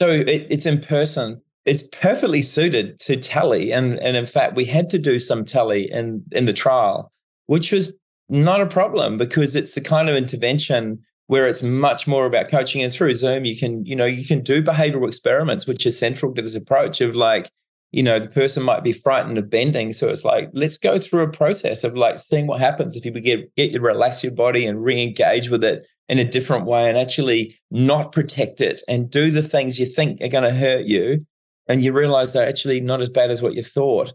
So 0.00 0.10
it, 0.10 0.46
it's 0.50 0.66
in 0.66 0.80
person. 0.80 1.40
It's 1.64 1.86
perfectly 1.88 2.42
suited 2.42 2.98
to 3.00 3.16
tele. 3.16 3.72
And, 3.72 3.98
and 4.00 4.16
in 4.16 4.26
fact, 4.26 4.54
we 4.54 4.64
had 4.64 4.90
to 4.90 4.98
do 4.98 5.18
some 5.18 5.44
tele 5.44 5.90
in, 5.90 6.24
in 6.32 6.46
the 6.46 6.52
trial, 6.52 7.10
which 7.46 7.72
was 7.72 7.94
not 8.28 8.60
a 8.60 8.66
problem 8.66 9.16
because 9.16 9.56
it's 9.56 9.74
the 9.74 9.80
kind 9.80 10.08
of 10.08 10.16
intervention 10.16 11.02
where 11.30 11.46
it's 11.46 11.62
much 11.62 12.08
more 12.08 12.26
about 12.26 12.48
coaching. 12.48 12.82
And 12.82 12.92
through 12.92 13.14
zoom 13.14 13.44
you 13.44 13.56
can 13.56 13.86
you 13.86 13.94
know 13.94 14.04
you 14.04 14.26
can 14.26 14.42
do 14.42 14.60
behavioral 14.60 15.06
experiments 15.06 15.64
which 15.64 15.86
is 15.86 15.96
central 15.96 16.34
to 16.34 16.42
this 16.42 16.56
approach 16.56 17.00
of 17.00 17.14
like 17.14 17.48
you 17.92 18.02
know 18.02 18.18
the 18.18 18.28
person 18.28 18.64
might 18.64 18.82
be 18.82 18.92
frightened 18.92 19.38
of 19.38 19.48
bending. 19.48 19.92
So 19.92 20.08
it's 20.08 20.24
like 20.24 20.50
let's 20.54 20.76
go 20.76 20.98
through 20.98 21.22
a 21.22 21.30
process 21.30 21.84
of 21.84 21.96
like 21.96 22.18
seeing 22.18 22.48
what 22.48 22.58
happens 22.58 22.96
if 22.96 23.04
you 23.04 23.12
get 23.12 23.54
get 23.54 23.70
you 23.70 23.80
relax 23.80 24.24
your 24.24 24.32
body 24.32 24.66
and 24.66 24.82
re-engage 24.82 25.50
with 25.50 25.62
it 25.62 25.86
in 26.08 26.18
a 26.18 26.24
different 26.24 26.66
way 26.66 26.88
and 26.88 26.98
actually 26.98 27.56
not 27.70 28.10
protect 28.10 28.60
it 28.60 28.82
and 28.88 29.08
do 29.08 29.30
the 29.30 29.42
things 29.42 29.78
you 29.78 29.86
think 29.86 30.20
are 30.20 30.26
going 30.26 30.42
to 30.42 30.58
hurt 30.58 30.86
you 30.86 31.20
and 31.68 31.84
you 31.84 31.92
realize 31.92 32.32
they're 32.32 32.48
actually 32.48 32.80
not 32.80 33.00
as 33.00 33.08
bad 33.08 33.30
as 33.30 33.40
what 33.40 33.54
you 33.54 33.62
thought. 33.62 34.12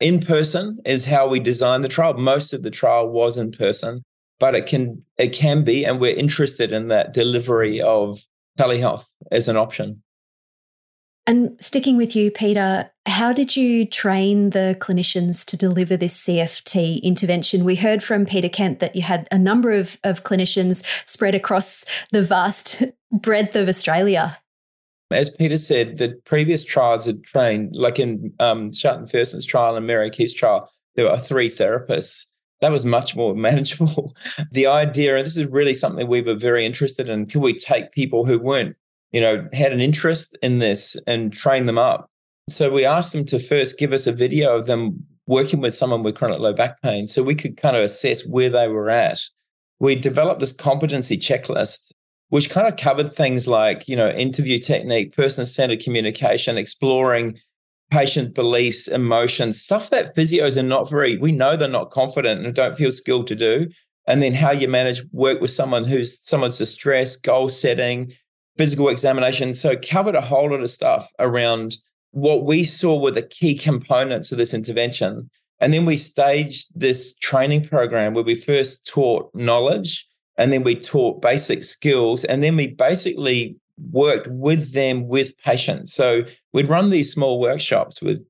In 0.00 0.18
person 0.18 0.80
is 0.84 1.04
how 1.04 1.28
we 1.28 1.38
designed 1.38 1.84
the 1.84 1.88
trial. 1.88 2.14
Most 2.14 2.52
of 2.52 2.64
the 2.64 2.70
trial 2.72 3.08
was 3.08 3.38
in 3.38 3.52
person 3.52 4.02
but 4.40 4.56
it 4.56 4.66
can 4.66 5.04
it 5.16 5.32
can 5.32 5.62
be, 5.62 5.84
and 5.84 6.00
we're 6.00 6.16
interested 6.16 6.72
in 6.72 6.88
that 6.88 7.14
delivery 7.14 7.80
of 7.80 8.26
telehealth 8.58 9.06
as 9.30 9.46
an 9.46 9.56
option. 9.56 10.02
And 11.26 11.62
sticking 11.62 11.96
with 11.96 12.16
you, 12.16 12.32
Peter, 12.32 12.90
how 13.06 13.32
did 13.32 13.54
you 13.54 13.86
train 13.86 14.50
the 14.50 14.76
clinicians 14.80 15.44
to 15.46 15.56
deliver 15.56 15.96
this 15.96 16.18
CFT 16.26 17.00
intervention? 17.02 17.62
We 17.62 17.76
heard 17.76 18.02
from 18.02 18.26
Peter 18.26 18.48
Kent 18.48 18.80
that 18.80 18.96
you 18.96 19.02
had 19.02 19.28
a 19.30 19.38
number 19.38 19.70
of, 19.70 20.00
of 20.02 20.24
clinicians 20.24 20.82
spread 21.06 21.36
across 21.36 21.84
the 22.10 22.22
vast 22.22 22.82
breadth 23.12 23.54
of 23.54 23.68
Australia. 23.68 24.38
As 25.12 25.30
Peter 25.30 25.58
said, 25.58 25.98
the 25.98 26.20
previous 26.24 26.64
trials 26.64 27.06
had 27.06 27.22
trained, 27.22 27.76
like 27.76 28.00
in 28.00 28.32
um, 28.40 28.72
Fersum's 28.72 29.46
trial 29.46 29.76
and 29.76 29.86
Mary 29.86 30.10
Keith's 30.10 30.34
trial, 30.34 30.70
there 30.96 31.04
were 31.04 31.18
three 31.18 31.50
therapists. 31.50 32.26
That 32.60 32.72
was 32.72 32.84
much 32.84 33.16
more 33.16 33.34
manageable. 33.48 34.14
the 34.52 34.66
idea, 34.66 35.16
and 35.16 35.24
this 35.24 35.36
is 35.36 35.46
really 35.46 35.74
something 35.74 36.06
we 36.06 36.22
were 36.22 36.34
very 36.34 36.64
interested 36.64 37.08
in, 37.08 37.26
could 37.26 37.42
we 37.42 37.54
take 37.54 37.92
people 37.92 38.24
who 38.24 38.38
weren't, 38.38 38.76
you 39.12 39.20
know, 39.20 39.48
had 39.52 39.72
an 39.72 39.80
interest 39.80 40.36
in 40.42 40.58
this 40.58 40.96
and 41.06 41.32
train 41.32 41.66
them 41.66 41.78
up? 41.78 42.10
So 42.48 42.70
we 42.70 42.84
asked 42.84 43.12
them 43.12 43.24
to 43.26 43.38
first 43.38 43.78
give 43.78 43.92
us 43.92 44.06
a 44.06 44.12
video 44.12 44.56
of 44.56 44.66
them 44.66 45.04
working 45.26 45.60
with 45.60 45.74
someone 45.74 46.02
with 46.02 46.16
chronic 46.16 46.40
low 46.40 46.52
back 46.52 46.82
pain 46.82 47.06
so 47.06 47.22
we 47.22 47.36
could 47.36 47.56
kind 47.56 47.76
of 47.76 47.82
assess 47.82 48.26
where 48.26 48.50
they 48.50 48.66
were 48.66 48.90
at. 48.90 49.20
We 49.78 49.94
developed 49.94 50.40
this 50.40 50.52
competency 50.52 51.16
checklist 51.16 51.92
which 52.30 52.48
kind 52.48 52.66
of 52.66 52.76
covered 52.76 53.12
things 53.12 53.46
like, 53.46 53.86
you 53.88 53.96
know, 53.96 54.08
interview 54.10 54.58
technique, 54.58 55.14
person 55.14 55.44
centered 55.46 55.82
communication, 55.82 56.56
exploring 56.56 57.38
patient 57.90 58.34
beliefs, 58.34 58.88
emotions, 58.88 59.60
stuff 59.60 59.90
that 59.90 60.14
physios 60.16 60.56
are 60.56 60.62
not 60.62 60.88
very, 60.88 61.18
we 61.18 61.32
know 61.32 61.56
they're 61.56 61.68
not 61.68 61.90
confident 61.90 62.44
and 62.44 62.54
don't 62.54 62.76
feel 62.76 62.92
skilled 62.92 63.26
to 63.28 63.36
do. 63.36 63.68
And 64.06 64.22
then 64.22 64.34
how 64.34 64.50
you 64.50 64.68
manage 64.68 65.02
work 65.12 65.40
with 65.40 65.50
someone 65.50 65.84
who's 65.84 66.20
someone's 66.20 66.58
distress, 66.58 67.16
goal 67.16 67.48
setting, 67.48 68.12
physical 68.56 68.88
examination. 68.88 69.54
So 69.54 69.76
covered 69.76 70.14
a 70.14 70.20
whole 70.20 70.50
lot 70.50 70.60
of 70.60 70.70
stuff 70.70 71.10
around 71.18 71.76
what 72.12 72.44
we 72.44 72.64
saw 72.64 72.98
were 72.98 73.10
the 73.10 73.22
key 73.22 73.54
components 73.56 74.32
of 74.32 74.38
this 74.38 74.54
intervention. 74.54 75.30
And 75.60 75.74
then 75.74 75.84
we 75.84 75.96
staged 75.96 76.68
this 76.74 77.14
training 77.16 77.68
program 77.68 78.14
where 78.14 78.24
we 78.24 78.34
first 78.34 78.86
taught 78.86 79.30
knowledge 79.34 80.06
and 80.36 80.52
then 80.52 80.62
we 80.62 80.74
taught 80.74 81.20
basic 81.20 81.64
skills 81.64 82.24
and 82.24 82.42
then 82.42 82.56
we 82.56 82.68
basically 82.68 83.56
worked 83.90 84.28
with 84.28 84.72
them 84.72 85.08
with 85.08 85.36
patients 85.38 85.92
so 85.92 86.22
we'd 86.52 86.68
run 86.68 86.90
these 86.90 87.12
small 87.12 87.40
workshops 87.40 88.00
with 88.02 88.24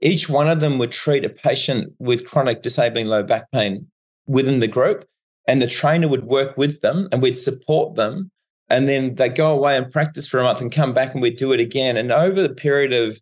each 0.00 0.28
one 0.28 0.48
of 0.48 0.60
them 0.60 0.78
would 0.78 0.92
treat 0.92 1.24
a 1.24 1.28
patient 1.28 1.92
with 1.98 2.26
chronic 2.26 2.62
disabling 2.62 3.06
low 3.06 3.22
back 3.22 3.50
pain 3.50 3.86
within 4.26 4.60
the 4.60 4.68
group 4.68 5.04
and 5.46 5.62
the 5.62 5.66
trainer 5.66 6.08
would 6.08 6.24
work 6.24 6.56
with 6.56 6.80
them 6.80 7.08
and 7.12 7.22
we'd 7.22 7.38
support 7.38 7.94
them 7.94 8.30
and 8.68 8.88
then 8.88 9.14
they 9.14 9.28
go 9.28 9.54
away 9.54 9.76
and 9.76 9.92
practice 9.92 10.26
for 10.26 10.40
a 10.40 10.42
month 10.42 10.60
and 10.60 10.72
come 10.72 10.92
back 10.92 11.12
and 11.12 11.22
we'd 11.22 11.36
do 11.36 11.52
it 11.52 11.60
again 11.60 11.96
and 11.96 12.10
over 12.10 12.42
the 12.42 12.54
period 12.54 12.92
of 12.92 13.20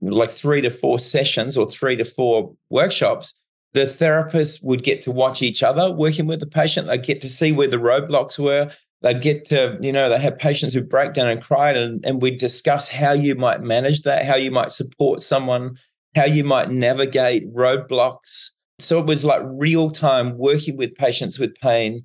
like 0.00 0.30
three 0.30 0.60
to 0.60 0.70
four 0.70 0.98
sessions 0.98 1.56
or 1.56 1.70
three 1.70 1.96
to 1.96 2.04
four 2.04 2.54
workshops 2.70 3.34
the 3.72 3.86
therapist 3.86 4.64
would 4.64 4.82
get 4.82 5.00
to 5.02 5.10
watch 5.10 5.42
each 5.42 5.62
other 5.62 5.90
working 5.90 6.26
with 6.26 6.40
the 6.40 6.46
patient. 6.46 6.88
They'd 6.88 7.02
get 7.02 7.20
to 7.22 7.28
see 7.28 7.52
where 7.52 7.68
the 7.68 7.78
roadblocks 7.78 8.38
were. 8.38 8.70
They 9.02 9.14
get 9.14 9.44
to, 9.46 9.78
you 9.80 9.92
know, 9.92 10.08
they 10.08 10.18
have 10.18 10.38
patients 10.38 10.74
who 10.74 10.82
break 10.82 11.12
down 11.12 11.28
and 11.28 11.42
cry, 11.42 11.72
and, 11.72 12.04
and 12.04 12.22
we 12.22 12.36
discuss 12.36 12.88
how 12.88 13.12
you 13.12 13.34
might 13.34 13.60
manage 13.60 14.02
that, 14.02 14.24
how 14.24 14.36
you 14.36 14.50
might 14.50 14.70
support 14.70 15.22
someone, 15.22 15.76
how 16.14 16.24
you 16.24 16.44
might 16.44 16.70
navigate 16.70 17.52
roadblocks. 17.52 18.50
So 18.78 18.98
it 19.00 19.06
was 19.06 19.24
like 19.24 19.42
real 19.44 19.90
time 19.90 20.38
working 20.38 20.76
with 20.76 20.94
patients 20.94 21.38
with 21.38 21.54
pain, 21.56 22.04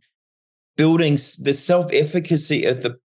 building 0.76 1.14
the 1.40 1.54
self 1.54 1.92
efficacy 1.94 2.66
of 2.66 2.84
the 2.84 2.98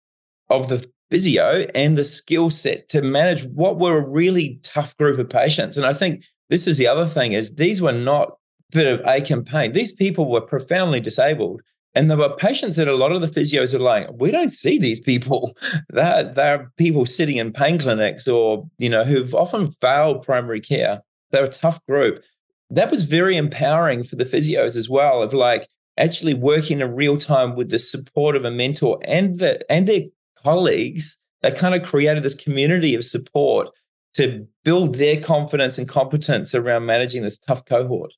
of 0.49 0.69
the 0.69 0.87
physio 1.11 1.67
and 1.75 1.97
the 1.99 2.05
skill 2.05 2.49
set 2.49 2.89
to 2.89 3.03
manage 3.03 3.45
what 3.45 3.79
were 3.79 3.99
a 3.99 4.09
really 4.09 4.59
tough 4.63 4.97
group 4.97 5.19
of 5.19 5.29
patients. 5.29 5.77
And 5.77 5.85
I 5.85 5.93
think 5.93 6.25
this 6.49 6.67
is 6.67 6.79
the 6.79 6.87
other 6.87 7.07
thing 7.07 7.33
is 7.33 7.55
these 7.55 7.83
were 7.83 7.93
not 7.93 8.33
bit 8.73 8.87
of 8.87 9.07
ache 9.07 9.33
pain. 9.45 9.73
These 9.73 9.93
people 9.93 10.31
were 10.31 10.41
profoundly 10.41 11.01
disabled. 11.01 11.61
And 11.95 12.11
there 12.11 12.17
were 12.17 12.35
patients 12.35 12.77
that 12.77 12.89
a 12.89 12.97
lot 12.97 13.13
of 13.13 13.21
the 13.21 13.27
physios 13.27 13.75
are 13.75 13.79
like, 13.79 14.09
we 14.15 14.31
don't 14.31 14.53
see 14.53 14.79
these 14.79 15.01
people. 15.01 15.57
They're, 15.91 16.25
they're 16.25 16.73
people 16.79 17.05
sitting 17.05 17.37
in 17.37 17.53
pain 17.53 17.79
clinics 17.79 18.27
or, 18.27 18.69
you 18.79 18.89
know, 18.89 19.05
who've 19.05 19.35
often 19.35 19.67
failed 19.67 20.23
primary 20.23 20.61
care. 20.61 21.01
They're 21.31 21.45
a 21.45 21.49
tough 21.49 21.85
group. 21.87 22.23
That 22.71 22.91
was 22.91 23.05
very 23.05 23.37
empowering 23.37 24.05
for 24.05 24.17
the 24.17 24.25
physios 24.25 24.77
as 24.77 24.89
well, 24.89 25.23
of 25.23 25.35
like 25.35 25.69
actually 25.99 26.35
working 26.35 26.81
in 26.81 26.95
real 26.95 27.19
time 27.19 27.55
with 27.55 27.71
the 27.71 27.79
support 27.79 28.37
of 28.37 28.45
a 28.45 28.51
mentor 28.51 28.99
and 29.05 29.39
the 29.39 29.61
and 29.71 29.87
their 29.87 30.03
colleagues. 30.43 31.19
They 31.43 31.51
kind 31.51 31.75
of 31.75 31.83
created 31.83 32.23
this 32.23 32.35
community 32.35 32.95
of 32.95 33.05
support 33.05 33.69
to 34.15 34.47
build 34.65 34.95
their 34.95 35.21
confidence 35.21 35.79
and 35.79 35.89
competence 35.89 36.55
around 36.55 36.87
managing 36.87 37.23
this 37.23 37.39
tough 37.39 37.65
cohort. 37.65 38.13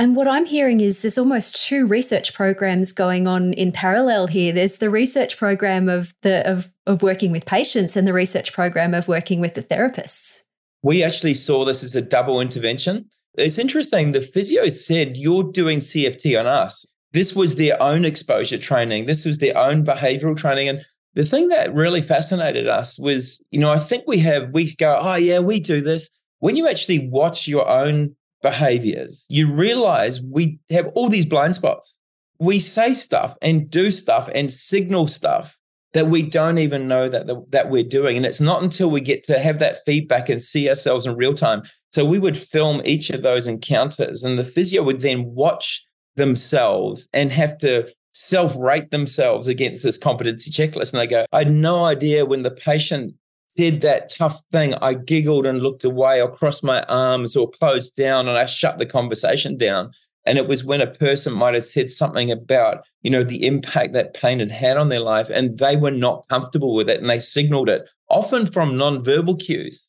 And 0.00 0.14
what 0.14 0.28
I'm 0.28 0.46
hearing 0.46 0.80
is 0.80 1.02
there's 1.02 1.18
almost 1.18 1.66
two 1.66 1.84
research 1.84 2.32
programs 2.32 2.92
going 2.92 3.26
on 3.26 3.52
in 3.54 3.72
parallel 3.72 4.28
here. 4.28 4.52
There's 4.52 4.78
the 4.78 4.90
research 4.90 5.36
program 5.36 5.88
of 5.88 6.14
the 6.22 6.48
of 6.48 6.70
of 6.86 7.02
working 7.02 7.32
with 7.32 7.44
patients 7.44 7.96
and 7.96 8.06
the 8.06 8.12
research 8.12 8.52
program 8.52 8.94
of 8.94 9.08
working 9.08 9.40
with 9.40 9.54
the 9.54 9.62
therapists. 9.62 10.42
We 10.82 11.02
actually 11.02 11.34
saw 11.34 11.64
this 11.64 11.82
as 11.82 11.96
a 11.96 12.00
double 12.00 12.40
intervention. 12.40 13.06
It's 13.36 13.58
interesting. 13.58 14.12
The 14.12 14.20
physio 14.20 14.68
said, 14.68 15.16
You're 15.16 15.50
doing 15.50 15.78
CFT 15.78 16.38
on 16.38 16.46
us. 16.46 16.86
This 17.12 17.34
was 17.34 17.56
their 17.56 17.80
own 17.82 18.04
exposure 18.04 18.58
training. 18.58 19.06
This 19.06 19.24
was 19.24 19.38
their 19.38 19.56
own 19.58 19.84
behavioral 19.84 20.36
training. 20.36 20.68
And 20.68 20.84
the 21.14 21.24
thing 21.24 21.48
that 21.48 21.74
really 21.74 22.02
fascinated 22.02 22.68
us 22.68 22.98
was, 22.98 23.44
you 23.50 23.58
know, 23.58 23.70
I 23.70 23.78
think 23.78 24.04
we 24.06 24.18
have, 24.20 24.50
we 24.52 24.74
go, 24.76 24.96
Oh, 25.00 25.16
yeah, 25.16 25.40
we 25.40 25.58
do 25.58 25.80
this. 25.80 26.10
When 26.38 26.54
you 26.54 26.68
actually 26.68 27.08
watch 27.08 27.48
your 27.48 27.68
own 27.68 28.14
behaviors, 28.42 29.24
you 29.28 29.52
realize 29.52 30.22
we 30.22 30.58
have 30.70 30.88
all 30.94 31.08
these 31.08 31.26
blind 31.26 31.56
spots. 31.56 31.96
We 32.38 32.60
say 32.60 32.94
stuff 32.94 33.36
and 33.42 33.68
do 33.68 33.90
stuff 33.90 34.28
and 34.34 34.52
signal 34.52 35.08
stuff 35.08 35.58
that 35.94 36.08
we 36.08 36.22
don't 36.22 36.58
even 36.58 36.86
know 36.86 37.08
that 37.08 37.26
that 37.50 37.70
we're 37.70 37.82
doing. 37.82 38.16
And 38.16 38.26
it's 38.26 38.40
not 38.40 38.62
until 38.62 38.90
we 38.90 39.00
get 39.00 39.24
to 39.24 39.38
have 39.38 39.58
that 39.58 39.78
feedback 39.84 40.28
and 40.28 40.40
see 40.40 40.68
ourselves 40.68 41.06
in 41.06 41.16
real 41.16 41.34
time. 41.34 41.62
So 41.92 42.04
we 42.04 42.18
would 42.18 42.36
film 42.36 42.82
each 42.84 43.10
of 43.10 43.22
those 43.22 43.46
encounters 43.46 44.22
and 44.22 44.38
the 44.38 44.44
physio 44.44 44.82
would 44.82 45.00
then 45.00 45.24
watch 45.34 45.86
themselves 46.16 47.08
and 47.12 47.32
have 47.32 47.58
to 47.58 47.88
self-rate 48.12 48.90
themselves 48.90 49.46
against 49.46 49.82
this 49.82 49.96
competency 49.98 50.50
checklist. 50.50 50.92
And 50.92 51.00
they 51.00 51.06
go 51.06 51.24
i 51.32 51.38
had 51.38 51.50
no 51.50 51.84
idea 51.84 52.26
when 52.26 52.42
the 52.42 52.50
patient 52.50 53.14
said 53.48 53.80
that 53.80 54.10
tough 54.10 54.42
thing, 54.52 54.74
I 54.74 54.94
giggled 54.94 55.46
and 55.46 55.60
looked 55.60 55.84
away 55.84 56.20
or 56.20 56.30
crossed 56.30 56.62
my 56.62 56.82
arms 56.84 57.36
or 57.36 57.50
closed 57.50 57.96
down 57.96 58.28
and 58.28 58.36
I 58.36 58.44
shut 58.44 58.78
the 58.78 58.86
conversation 58.86 59.56
down. 59.56 59.92
And 60.26 60.36
it 60.36 60.46
was 60.46 60.64
when 60.64 60.82
a 60.82 60.86
person 60.86 61.32
might 61.32 61.54
have 61.54 61.64
said 61.64 61.90
something 61.90 62.30
about, 62.30 62.84
you 63.02 63.10
know, 63.10 63.24
the 63.24 63.46
impact 63.46 63.94
that 63.94 64.12
pain 64.12 64.40
had 64.40 64.50
had 64.50 64.76
on 64.76 64.90
their 64.90 65.00
life 65.00 65.30
and 65.30 65.58
they 65.58 65.76
were 65.76 65.90
not 65.90 66.28
comfortable 66.28 66.74
with 66.74 66.90
it 66.90 67.00
and 67.00 67.08
they 67.08 67.18
signaled 67.18 67.70
it, 67.70 67.88
often 68.10 68.44
from 68.44 68.74
nonverbal 68.74 69.40
cues. 69.40 69.87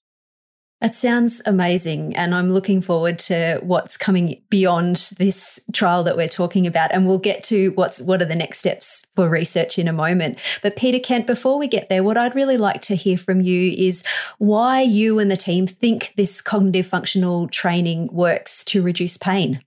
That 0.82 0.96
sounds 0.96 1.42
amazing. 1.46 2.16
And 2.16 2.34
I'm 2.34 2.54
looking 2.54 2.80
forward 2.80 3.20
to 3.20 3.60
what's 3.62 3.98
coming 3.98 4.42
beyond 4.50 5.12
this 5.18 5.60
trial 5.74 6.06
that 6.06 6.16
we're 6.16 6.30
talking 6.30 6.66
about. 6.66 6.94
And 6.94 7.06
we'll 7.06 7.18
get 7.18 7.44
to 7.46 7.72
what's 7.72 8.00
what 8.00 8.22
are 8.22 8.26
the 8.26 8.36
next 8.36 8.60
steps 8.60 9.06
for 9.14 9.28
research 9.28 9.78
in 9.78 9.90
a 9.90 9.94
moment. 9.94 10.40
But 10.62 10.78
Peter 10.78 11.00
Kent, 11.00 11.28
before 11.28 11.60
we 11.60 11.68
get 11.68 11.90
there, 11.90 12.02
what 12.02 12.16
I'd 12.16 12.36
really 12.36 12.56
like 12.56 12.80
to 12.84 12.96
hear 12.96 13.18
from 13.18 13.42
you 13.42 13.72
is 13.78 14.06
why 14.38 14.82
you 14.82 15.20
and 15.20 15.30
the 15.30 15.36
team 15.36 15.68
think 15.68 16.14
this 16.16 16.40
cognitive 16.40 16.88
functional 16.88 17.50
training 17.50 18.08
works 18.14 18.64
to 18.66 18.82
reduce 18.82 19.18
pain. 19.18 19.62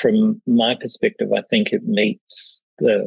From 0.00 0.42
my 0.48 0.74
perspective, 0.74 1.32
I 1.32 1.42
think 1.42 1.72
it 1.72 1.84
meets 1.84 2.64
the 2.78 3.06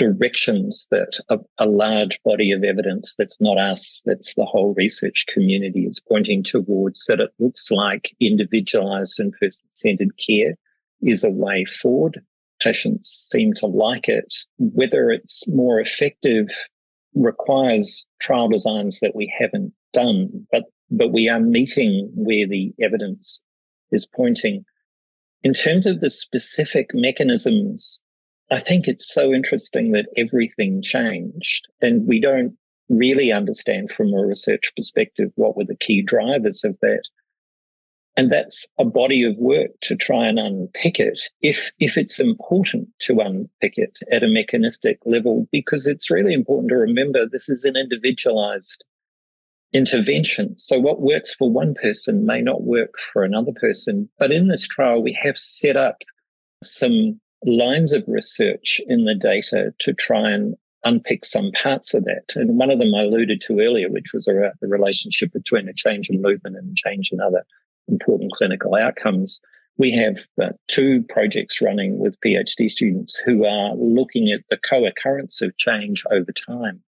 directions 0.00 0.88
that 0.90 1.20
a, 1.28 1.38
a, 1.58 1.66
large 1.66 2.18
body 2.24 2.52
of 2.52 2.64
evidence 2.64 3.14
that's 3.18 3.38
not 3.38 3.58
us, 3.58 4.02
that's 4.06 4.34
the 4.34 4.46
whole 4.46 4.72
research 4.74 5.26
community 5.28 5.84
is 5.84 6.00
pointing 6.08 6.42
towards 6.42 7.04
that 7.04 7.20
it 7.20 7.30
looks 7.38 7.70
like 7.70 8.16
individualized 8.18 9.20
and 9.20 9.34
person 9.38 9.68
centered 9.74 10.16
care 10.16 10.54
is 11.02 11.22
a 11.22 11.30
way 11.30 11.66
forward. 11.66 12.18
Patients 12.62 13.28
seem 13.30 13.52
to 13.54 13.66
like 13.66 14.08
it. 14.08 14.34
Whether 14.58 15.10
it's 15.10 15.46
more 15.48 15.78
effective 15.78 16.48
requires 17.14 18.06
trial 18.20 18.48
designs 18.48 19.00
that 19.00 19.14
we 19.14 19.30
haven't 19.38 19.74
done, 19.92 20.46
but, 20.50 20.64
but 20.90 21.12
we 21.12 21.28
are 21.28 21.40
meeting 21.40 22.10
where 22.14 22.48
the 22.48 22.72
evidence 22.80 23.42
is 23.92 24.06
pointing. 24.06 24.64
In 25.42 25.52
terms 25.52 25.84
of 25.84 26.00
the 26.00 26.10
specific 26.10 26.88
mechanisms 26.94 28.00
I 28.50 28.58
think 28.58 28.88
it's 28.88 29.12
so 29.12 29.32
interesting 29.32 29.92
that 29.92 30.08
everything 30.16 30.82
changed 30.82 31.68
and 31.80 32.06
we 32.06 32.20
don't 32.20 32.56
really 32.88 33.30
understand 33.30 33.92
from 33.92 34.12
a 34.12 34.26
research 34.26 34.72
perspective 34.76 35.30
what 35.36 35.56
were 35.56 35.64
the 35.64 35.76
key 35.76 36.02
drivers 36.02 36.64
of 36.64 36.76
that. 36.82 37.04
And 38.16 38.30
that's 38.30 38.66
a 38.78 38.84
body 38.84 39.22
of 39.22 39.36
work 39.36 39.70
to 39.82 39.94
try 39.94 40.26
and 40.26 40.38
unpick 40.38 40.98
it 40.98 41.20
if, 41.42 41.70
if 41.78 41.96
it's 41.96 42.18
important 42.18 42.88
to 43.02 43.20
unpick 43.20 43.74
it 43.78 44.00
at 44.10 44.24
a 44.24 44.28
mechanistic 44.28 44.98
level, 45.06 45.46
because 45.52 45.86
it's 45.86 46.10
really 46.10 46.34
important 46.34 46.70
to 46.70 46.76
remember 46.76 47.26
this 47.26 47.48
is 47.48 47.64
an 47.64 47.76
individualized 47.76 48.84
intervention. 49.72 50.58
So, 50.58 50.78
what 50.78 51.00
works 51.00 51.34
for 51.34 51.50
one 51.50 51.74
person 51.74 52.26
may 52.26 52.40
not 52.40 52.64
work 52.64 52.94
for 53.12 53.22
another 53.22 53.52
person. 53.52 54.08
But 54.18 54.32
in 54.32 54.48
this 54.48 54.66
trial, 54.66 55.02
we 55.02 55.16
have 55.22 55.38
set 55.38 55.76
up 55.76 55.98
some 56.62 57.20
lines 57.44 57.92
of 57.92 58.04
research 58.06 58.80
in 58.86 59.04
the 59.04 59.14
data 59.14 59.72
to 59.80 59.92
try 59.92 60.30
and 60.30 60.56
unpick 60.84 61.24
some 61.24 61.50
parts 61.52 61.94
of 61.94 62.04
that. 62.04 62.32
And 62.34 62.58
one 62.58 62.70
of 62.70 62.78
them 62.78 62.94
I 62.94 63.02
alluded 63.02 63.40
to 63.42 63.60
earlier, 63.60 63.88
which 63.90 64.12
was 64.12 64.26
around 64.28 64.54
the 64.60 64.68
relationship 64.68 65.32
between 65.32 65.68
a 65.68 65.74
change 65.74 66.08
in 66.08 66.22
movement 66.22 66.56
and 66.56 66.76
change 66.76 67.12
in 67.12 67.20
other 67.20 67.44
important 67.88 68.32
clinical 68.32 68.74
outcomes. 68.74 69.40
We 69.78 69.92
have 69.92 70.26
uh, 70.42 70.50
two 70.68 71.04
projects 71.08 71.60
running 71.60 71.98
with 71.98 72.20
PhD 72.20 72.70
students 72.70 73.16
who 73.16 73.44
are 73.46 73.74
looking 73.74 74.30
at 74.30 74.42
the 74.50 74.58
co 74.58 74.84
occurrence 74.84 75.40
of 75.42 75.56
change 75.56 76.04
over 76.10 76.32
time 76.32 76.82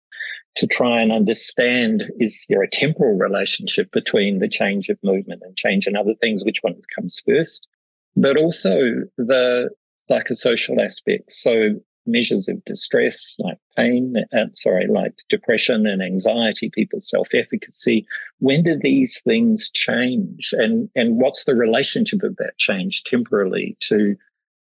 to 0.55 0.67
try 0.67 1.01
and 1.01 1.12
understand 1.12 2.12
is 2.20 2.46
there 2.50 2.62
a 2.62 2.70
temporal 2.70 3.17
relationship 3.17 3.89
between 3.91 4.39
the 4.39 4.50
change 4.50 4.89
of 4.89 4.98
movement 5.03 5.41
and 5.46 5.55
change 5.55 5.88
in 5.88 5.96
other 5.96 6.13
things, 6.15 6.43
which 6.43 6.60
one 6.62 6.75
comes 6.93 7.22
first, 7.25 7.67
but 8.15 8.36
also 8.38 9.03
the 9.17 9.70
psychosocial 10.12 10.84
aspects. 10.84 11.41
So 11.41 11.82
measures 12.06 12.48
of 12.48 12.63
distress 12.65 13.36
like 13.39 13.58
pain, 13.77 14.15
uh, 14.34 14.46
sorry, 14.56 14.88
like 14.88 15.13
depression 15.30 15.86
and 15.86 16.01
anxiety, 16.01 16.70
people's 16.70 17.10
self-efficacy. 17.10 18.06
When 18.39 18.63
do 18.63 18.77
these 18.77 19.22
things 19.22 19.70
change, 19.70 20.53
and 20.58 20.89
and 20.96 21.18
what's 21.18 21.46
the 21.46 21.56
relationship 21.56 22.24
of 22.24 22.36
that 22.38 22.58
change 22.58 23.03
temporally 23.03 23.77
to 23.82 24.15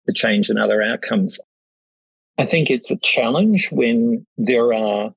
the 0.05 0.13
change 0.13 0.49
in 0.49 0.57
other 0.57 0.81
outcomes? 0.81 1.39
I 2.37 2.45
think 2.45 2.69
it's 2.69 2.91
a 2.91 2.97
challenge 2.97 3.69
when 3.71 4.25
there 4.37 4.73
are 4.73 5.13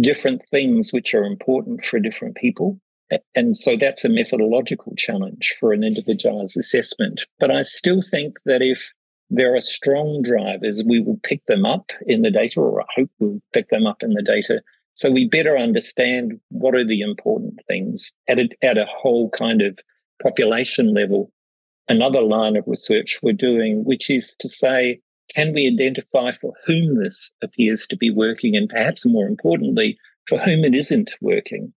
different 0.00 0.42
things 0.50 0.92
which 0.92 1.14
are 1.14 1.24
important 1.24 1.84
for 1.84 2.00
different 2.00 2.36
people. 2.36 2.80
And 3.36 3.56
so 3.56 3.76
that's 3.76 4.04
a 4.04 4.08
methodological 4.08 4.94
challenge 4.96 5.56
for 5.60 5.72
an 5.72 5.84
individualized 5.84 6.56
assessment. 6.58 7.24
But 7.38 7.50
I 7.50 7.62
still 7.62 8.02
think 8.02 8.38
that 8.46 8.62
if 8.62 8.90
there 9.30 9.54
are 9.54 9.60
strong 9.60 10.22
drivers, 10.22 10.82
we 10.86 11.00
will 11.00 11.18
pick 11.22 11.44
them 11.46 11.64
up 11.64 11.90
in 12.06 12.22
the 12.22 12.30
data, 12.30 12.60
or 12.60 12.82
I 12.82 12.86
hope 12.96 13.10
we'll 13.18 13.40
pick 13.52 13.68
them 13.70 13.86
up 13.86 14.02
in 14.02 14.12
the 14.12 14.22
data. 14.22 14.62
So 14.92 15.10
we 15.10 15.28
better 15.28 15.58
understand 15.58 16.38
what 16.50 16.74
are 16.74 16.86
the 16.86 17.00
important 17.00 17.60
things 17.66 18.12
at 18.28 18.38
a, 18.38 18.48
at 18.62 18.78
a 18.78 18.86
whole 18.86 19.30
kind 19.30 19.60
of 19.60 19.78
population 20.22 20.94
level. 20.94 21.32
Another 21.88 22.22
line 22.22 22.56
of 22.56 22.64
research 22.66 23.18
we're 23.22 23.32
doing, 23.32 23.84
which 23.84 24.08
is 24.08 24.36
to 24.38 24.48
say, 24.48 25.00
can 25.34 25.52
we 25.52 25.66
identify 25.66 26.32
for 26.32 26.52
whom 26.64 27.02
this 27.02 27.32
appears 27.42 27.86
to 27.88 27.96
be 27.96 28.10
working? 28.10 28.54
And 28.54 28.68
perhaps 28.68 29.04
more 29.04 29.26
importantly, 29.26 29.98
for 30.28 30.38
whom 30.38 30.64
it 30.64 30.74
isn't 30.74 31.10
working? 31.20 31.72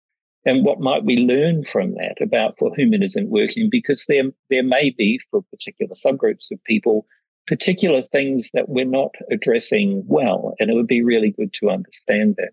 And 0.44 0.64
what 0.64 0.80
might 0.80 1.04
we 1.04 1.16
learn 1.16 1.64
from 1.64 1.94
that 1.94 2.16
about 2.20 2.58
for 2.58 2.74
whom 2.74 2.92
it 2.92 3.02
isn't 3.02 3.30
working? 3.30 3.70
Because 3.70 4.04
there, 4.06 4.24
there 4.50 4.62
may 4.62 4.90
be 4.90 5.20
for 5.30 5.42
particular 5.42 5.94
subgroups 5.94 6.50
of 6.50 6.62
people, 6.64 7.06
particular 7.46 8.02
things 8.02 8.50
that 8.54 8.68
we're 8.68 8.84
not 8.84 9.14
addressing 9.30 10.02
well. 10.06 10.54
And 10.58 10.70
it 10.70 10.74
would 10.74 10.86
be 10.86 11.02
really 11.02 11.30
good 11.30 11.52
to 11.54 11.70
understand 11.70 12.36
that. 12.36 12.52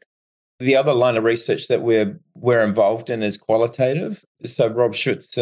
The 0.59 0.75
other 0.75 0.93
line 0.93 1.17
of 1.17 1.23
research 1.23 1.67
that 1.69 1.81
we're 1.81 2.19
we're 2.35 2.61
involved 2.61 3.09
in 3.09 3.23
is 3.23 3.37
qualitative. 3.37 4.23
So 4.43 4.67
Rob 4.67 4.93
Schutz, 4.93 5.33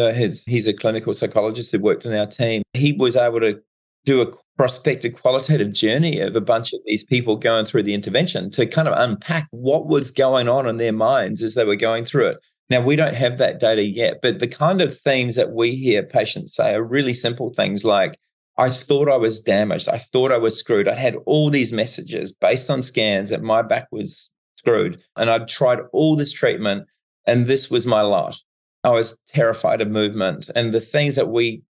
he's 0.46 0.66
a 0.66 0.72
clinical 0.72 1.12
psychologist 1.12 1.72
who 1.72 1.78
worked 1.78 2.06
in 2.06 2.14
our 2.14 2.26
team. 2.26 2.62
He 2.72 2.92
was 2.92 3.16
able 3.16 3.40
to 3.40 3.60
do 4.06 4.22
a 4.22 4.32
prospective 4.56 5.14
qualitative 5.14 5.72
journey 5.72 6.20
of 6.20 6.34
a 6.36 6.40
bunch 6.40 6.72
of 6.72 6.80
these 6.86 7.04
people 7.04 7.36
going 7.36 7.66
through 7.66 7.82
the 7.82 7.92
intervention 7.92 8.50
to 8.50 8.66
kind 8.66 8.88
of 8.88 8.94
unpack 8.98 9.46
what 9.50 9.86
was 9.88 10.10
going 10.10 10.48
on 10.48 10.66
in 10.66 10.78
their 10.78 10.92
minds 10.92 11.42
as 11.42 11.54
they 11.54 11.64
were 11.64 11.76
going 11.76 12.04
through 12.04 12.28
it. 12.28 12.38
Now, 12.70 12.80
we 12.80 12.96
don't 12.96 13.16
have 13.16 13.36
that 13.38 13.58
data 13.58 13.84
yet, 13.84 14.20
but 14.22 14.38
the 14.38 14.48
kind 14.48 14.80
of 14.80 14.96
themes 14.96 15.34
that 15.34 15.52
we 15.52 15.74
hear 15.74 16.02
patients 16.02 16.54
say 16.54 16.74
are 16.74 16.84
really 16.84 17.12
simple 17.12 17.52
things 17.52 17.84
like, 17.84 18.18
I 18.58 18.68
thought 18.68 19.08
I 19.08 19.16
was 19.16 19.40
damaged. 19.40 19.88
I 19.88 19.96
thought 19.96 20.32
I 20.32 20.36
was 20.36 20.58
screwed. 20.58 20.88
I 20.88 20.94
had 20.94 21.16
all 21.26 21.50
these 21.50 21.72
messages 21.72 22.32
based 22.32 22.68
on 22.70 22.82
scans 22.82 23.30
that 23.30 23.42
my 23.42 23.62
back 23.62 23.88
was 23.90 24.30
screwed. 24.56 25.00
And 25.16 25.30
I'd 25.30 25.48
tried 25.48 25.80
all 25.92 26.16
this 26.16 26.32
treatment, 26.32 26.86
and 27.26 27.46
this 27.46 27.70
was 27.70 27.86
my 27.86 28.02
lot. 28.02 28.38
I 28.84 28.90
was 28.90 29.18
terrified 29.28 29.80
of 29.80 29.88
movement. 29.88 30.50
And 30.54 30.72
the 30.72 30.80
things 30.80 31.16
that 31.16 31.28
we 31.28 31.62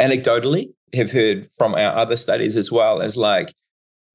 anecdotally 0.00 0.72
have 0.94 1.10
heard 1.10 1.46
from 1.58 1.74
our 1.74 1.94
other 1.94 2.16
studies 2.16 2.56
as 2.56 2.70
well 2.70 3.00
as 3.00 3.16
like 3.16 3.54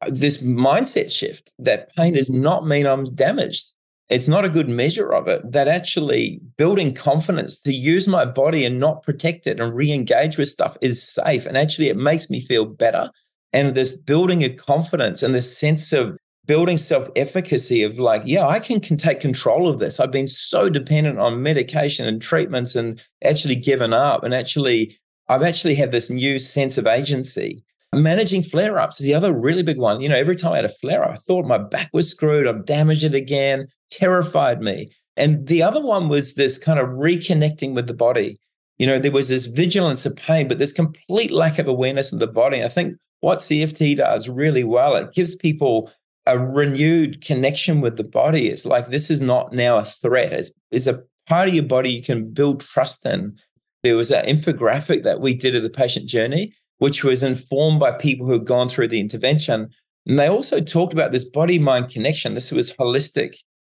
uh, 0.01 0.09
this 0.11 0.41
mindset 0.41 1.11
shift 1.11 1.51
that 1.59 1.93
pain 1.95 2.13
does 2.13 2.29
not 2.29 2.65
mean 2.65 2.85
I'm 2.87 3.05
damaged. 3.15 3.71
It's 4.11 4.27
not 4.27 4.43
a 4.43 4.49
good 4.49 4.67
measure 4.67 5.13
of 5.13 5.27
it. 5.29 5.49
That 5.49 5.69
actually 5.69 6.41
building 6.57 6.93
confidence 6.93 7.59
to 7.61 7.73
use 7.73 8.07
my 8.09 8.25
body 8.25 8.65
and 8.65 8.77
not 8.77 9.03
protect 9.03 9.47
it 9.47 9.59
and 9.59 9.73
re 9.73 9.91
engage 9.91 10.37
with 10.37 10.49
stuff 10.49 10.77
is 10.81 11.01
safe. 11.01 11.45
And 11.45 11.57
actually, 11.57 11.87
it 11.87 11.97
makes 11.97 12.29
me 12.29 12.41
feel 12.41 12.65
better. 12.65 13.09
And 13.53 13.73
this 13.73 13.95
building 13.95 14.43
of 14.43 14.57
confidence 14.57 15.23
and 15.23 15.33
this 15.33 15.57
sense 15.57 15.93
of 15.93 16.17
building 16.45 16.77
self 16.77 17.07
efficacy 17.15 17.83
of 17.83 17.99
like, 17.99 18.23
yeah, 18.25 18.45
I 18.45 18.59
can, 18.59 18.81
can 18.81 18.97
take 18.97 19.21
control 19.21 19.69
of 19.69 19.79
this. 19.79 19.99
I've 19.99 20.11
been 20.11 20.27
so 20.27 20.67
dependent 20.67 21.17
on 21.17 21.41
medication 21.41 22.05
and 22.05 22.21
treatments 22.21 22.75
and 22.75 23.01
actually 23.23 23.55
given 23.55 23.93
up 23.93 24.23
and 24.23 24.33
actually 24.33 24.99
I've 25.29 25.43
actually 25.43 25.75
had 25.75 25.93
this 25.93 26.09
new 26.09 26.39
sense 26.39 26.77
of 26.77 26.85
agency. 26.85 27.63
Managing 27.93 28.43
flare 28.43 28.77
ups 28.77 28.99
is 28.99 29.05
the 29.05 29.13
other 29.13 29.31
really 29.31 29.63
big 29.63 29.77
one. 29.77 30.01
You 30.01 30.09
know, 30.09 30.15
every 30.17 30.35
time 30.35 30.51
I 30.51 30.57
had 30.57 30.65
a 30.65 30.69
flare 30.69 31.03
up, 31.05 31.11
I 31.11 31.15
thought 31.15 31.45
my 31.45 31.57
back 31.57 31.89
was 31.93 32.09
screwed. 32.09 32.47
I've 32.47 32.65
damaged 32.65 33.05
it 33.05 33.15
again, 33.15 33.67
terrified 33.91 34.61
me. 34.61 34.91
And 35.17 35.47
the 35.47 35.61
other 35.61 35.81
one 35.81 36.09
was 36.09 36.33
this 36.33 36.57
kind 36.57 36.79
of 36.79 36.87
reconnecting 36.89 37.73
with 37.73 37.87
the 37.87 37.93
body. 37.93 38.39
You 38.79 38.87
know, 38.87 38.97
there 38.97 39.11
was 39.11 39.29
this 39.29 39.45
vigilance 39.45 40.05
of 40.05 40.15
pain, 40.15 40.47
but 40.47 40.57
this 40.57 40.71
complete 40.71 41.31
lack 41.31 41.59
of 41.59 41.67
awareness 41.67 42.11
of 42.11 42.19
the 42.19 42.27
body. 42.27 42.63
I 42.63 42.67
think 42.67 42.97
what 43.19 43.39
CFT 43.39 43.97
does 43.97 44.27
really 44.27 44.63
well, 44.63 44.95
it 44.95 45.13
gives 45.13 45.35
people 45.35 45.91
a 46.25 46.39
renewed 46.39 47.23
connection 47.23 47.81
with 47.81 47.97
the 47.97 48.03
body. 48.03 48.47
It's 48.47 48.65
like 48.65 48.87
this 48.87 49.11
is 49.11 49.21
not 49.21 49.53
now 49.53 49.77
a 49.77 49.85
threat. 49.85 50.33
It's, 50.33 50.51
it's 50.71 50.87
a 50.87 51.03
part 51.27 51.49
of 51.49 51.53
your 51.53 51.63
body 51.63 51.91
you 51.91 52.01
can 52.01 52.31
build 52.31 52.61
trust 52.61 53.05
in 53.05 53.37
there 53.83 53.95
was 53.95 54.11
an 54.11 54.25
infographic 54.25 55.03
that 55.03 55.21
we 55.21 55.33
did 55.33 55.55
of 55.55 55.63
the 55.63 55.69
patient 55.69 56.07
journey, 56.07 56.53
which 56.77 57.03
was 57.03 57.23
informed 57.23 57.79
by 57.79 57.91
people 57.91 58.25
who 58.25 58.33
had 58.33 58.45
gone 58.45 58.69
through 58.69 58.87
the 58.87 58.99
intervention. 58.99 59.69
And 60.05 60.19
they 60.19 60.27
also 60.27 60.61
talked 60.61 60.93
about 60.93 61.11
this 61.11 61.29
body 61.29 61.59
mind 61.59 61.89
connection. 61.89 62.33
This 62.33 62.51
was 62.51 62.73
holistic, 62.73 63.35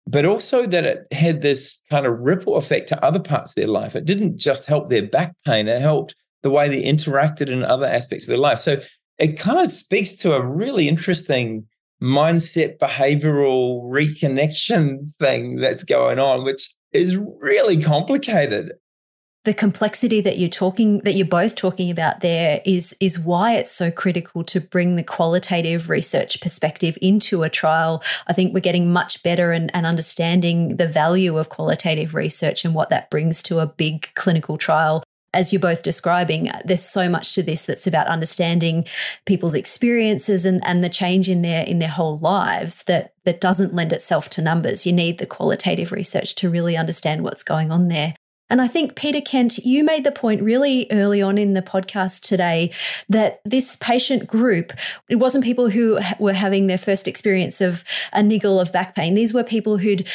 but 0.08 0.26
also 0.26 0.66
that 0.66 0.86
it 0.86 1.08
had 1.12 1.42
this 1.42 1.80
kind 1.90 2.06
of 2.06 2.20
ripple 2.20 2.56
effect 2.56 2.90
to 2.90 3.04
other 3.04 3.20
parts 3.20 3.52
of 3.52 3.56
their 3.56 3.68
life. 3.68 3.96
It 3.96 4.06
didn't 4.06 4.38
just 4.38 4.66
help 4.66 4.90
their 4.90 5.08
back 5.08 5.36
pain, 5.46 5.68
it 5.68 5.82
helped 5.82 6.16
the 6.42 6.50
way 6.50 6.68
they 6.68 6.84
interacted 6.84 7.48
in 7.48 7.64
other 7.64 7.86
aspects 7.86 8.26
of 8.26 8.30
their 8.30 8.38
life. 8.38 8.60
So 8.60 8.78
it 9.18 9.40
kind 9.40 9.60
of 9.60 9.72
speaks 9.72 10.14
to 10.18 10.34
a 10.34 10.46
really 10.46 10.88
interesting 10.88 11.66
mindset 12.02 12.78
behavioral 12.80 13.82
reconnection 13.84 15.16
thing 15.16 15.56
that's 15.56 15.86
going 15.86 16.20
on, 16.20 16.44
which 16.44 16.70
is 16.92 17.18
really 17.40 17.82
complicated 17.82 18.74
the 19.46 19.54
complexity 19.54 20.22
that 20.22 20.38
you're 20.38 20.50
talking 20.50 21.00
that 21.00 21.14
you're 21.14 21.26
both 21.26 21.56
talking 21.56 21.92
about 21.92 22.22
there 22.22 22.62
is 22.66 22.96
is 23.00 23.20
why 23.20 23.54
it's 23.56 23.72
so 23.72 23.92
critical 23.92 24.44
to 24.44 24.62
bring 24.62 24.96
the 24.96 25.04
qualitative 25.04 25.90
research 25.90 26.40
perspective 26.42 26.98
into 27.02 27.44
a 27.44 27.50
trial 27.50 28.02
i 28.28 28.34
think 28.34 28.54
we're 28.54 28.60
getting 28.60 28.92
much 28.92 29.22
better 29.24 29.52
and, 29.52 29.70
and 29.74 29.86
understanding 29.86 30.78
the 30.78 30.88
value 30.88 31.38
of 31.38 31.50
qualitative 31.50 32.14
research 32.14 32.64
and 32.64 32.74
what 32.74 32.90
that 32.90 33.10
brings 33.10 33.44
to 33.44 33.60
a 33.60 33.68
big 33.68 34.10
clinical 34.16 34.58
trial 34.58 35.04
as 35.36 35.52
you're 35.52 35.60
both 35.60 35.82
describing, 35.82 36.52
there's 36.64 36.84
so 36.84 37.10
much 37.10 37.34
to 37.34 37.42
this 37.42 37.66
that's 37.66 37.88
about 37.88 38.06
understanding 38.06 38.86
people's 39.26 39.56
experiences 39.56 40.46
and, 40.46 40.64
and 40.64 40.84
the 40.84 40.90
change 40.90 41.28
in 41.28 41.42
their 41.42 41.64
in 41.64 41.80
their 41.80 41.90
whole 41.90 42.20
lives 42.20 42.84
that 42.84 43.14
that 43.24 43.42
doesn't 43.42 43.74
lend 43.74 43.92
itself 43.92 44.30
to 44.30 44.44
numbers. 44.44 44.86
You 44.86 44.94
need 44.94 45.18
the 45.18 45.26
qualitative 45.26 45.92
research 45.92 46.36
to 46.36 46.52
really 46.52 46.78
understand 46.78 47.24
what's 47.24 47.42
going 47.42 47.72
on 47.72 47.88
there. 47.88 48.14
And 48.50 48.62
I 48.62 48.68
think, 48.68 48.96
Peter 48.96 49.22
Kent, 49.22 49.60
you 49.60 49.84
made 49.84 50.04
the 50.04 50.12
point 50.12 50.42
really 50.42 50.86
early 50.92 51.22
on 51.22 51.38
in 51.38 51.54
the 51.54 51.62
podcast 51.62 52.22
today 52.22 52.72
that 53.10 53.40
this 53.46 53.78
patient 53.78 54.28
group, 54.28 54.74
it 55.10 55.16
wasn't 55.16 55.44
people 55.44 55.70
who 55.70 56.00
were 56.20 56.34
having 56.34 56.68
their 56.68 56.78
first 56.78 57.08
experience 57.08 57.62
of 57.62 57.84
a 58.12 58.22
niggle 58.22 58.60
of 58.60 58.72
back 58.72 58.96
pain. 58.96 59.16
These 59.16 59.34
were 59.34 59.44
people 59.44 59.78
who'd, 59.78 60.08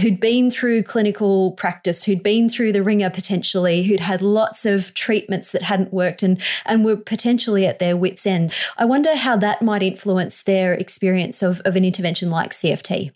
who'd 0.00 0.20
been 0.20 0.50
through 0.50 0.82
clinical 0.84 1.52
practice, 1.52 2.04
who'd 2.04 2.22
been 2.22 2.48
through 2.48 2.72
the 2.72 2.82
ringer 2.82 3.10
potentially, 3.10 3.82
who'd 3.82 4.00
had 4.00 4.22
lots 4.22 4.66
of 4.66 4.92
treatments 4.94 5.52
that 5.52 5.62
hadn't 5.62 5.92
worked 5.92 6.22
and, 6.22 6.40
and 6.66 6.84
were 6.84 6.96
potentially 6.96 7.66
at 7.66 7.78
their 7.78 7.96
wits' 7.96 8.26
end. 8.26 8.52
I 8.76 8.84
wonder 8.84 9.16
how 9.16 9.36
that 9.38 9.62
might 9.62 9.82
influence 9.82 10.42
their 10.42 10.74
experience 10.74 11.42
of, 11.42 11.60
of 11.64 11.76
an 11.76 11.84
intervention 11.84 12.30
like 12.30 12.50
CFT. 12.50 13.10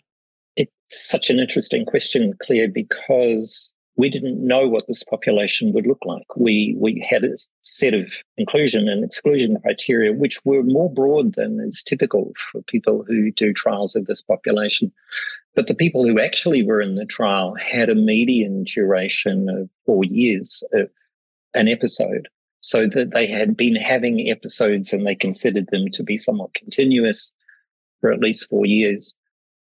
It's 0.57 0.71
such 0.89 1.29
an 1.29 1.39
interesting 1.39 1.85
question, 1.85 2.33
Claire, 2.41 2.67
because 2.67 3.73
we 3.97 4.09
didn't 4.09 4.45
know 4.45 4.67
what 4.67 4.87
this 4.87 5.03
population 5.03 5.71
would 5.73 5.87
look 5.87 6.03
like. 6.05 6.25
We 6.35 6.75
we 6.79 7.05
had 7.09 7.23
a 7.23 7.35
set 7.61 7.93
of 7.93 8.11
inclusion 8.37 8.89
and 8.89 9.03
exclusion 9.03 9.57
criteria 9.61 10.13
which 10.13 10.43
were 10.43 10.63
more 10.63 10.91
broad 10.91 11.35
than 11.35 11.59
is 11.61 11.83
typical 11.83 12.33
for 12.51 12.61
people 12.63 13.05
who 13.07 13.31
do 13.31 13.53
trials 13.53 13.95
of 13.95 14.05
this 14.05 14.21
population. 14.21 14.91
But 15.55 15.67
the 15.67 15.75
people 15.75 16.05
who 16.05 16.19
actually 16.19 16.63
were 16.63 16.81
in 16.81 16.95
the 16.95 17.05
trial 17.05 17.55
had 17.55 17.89
a 17.89 17.95
median 17.95 18.65
duration 18.65 19.47
of 19.49 19.69
four 19.85 20.03
years 20.03 20.63
of 20.73 20.89
an 21.53 21.67
episode. 21.67 22.27
So 22.59 22.87
that 22.87 23.11
they 23.13 23.27
had 23.27 23.55
been 23.55 23.75
having 23.75 24.27
episodes 24.27 24.91
and 24.91 25.05
they 25.05 25.13
considered 25.13 25.67
them 25.71 25.91
to 25.91 26.01
be 26.01 26.17
somewhat 26.17 26.55
continuous 26.55 27.31
for 28.01 28.11
at 28.11 28.19
least 28.19 28.49
four 28.49 28.65
years. 28.65 29.15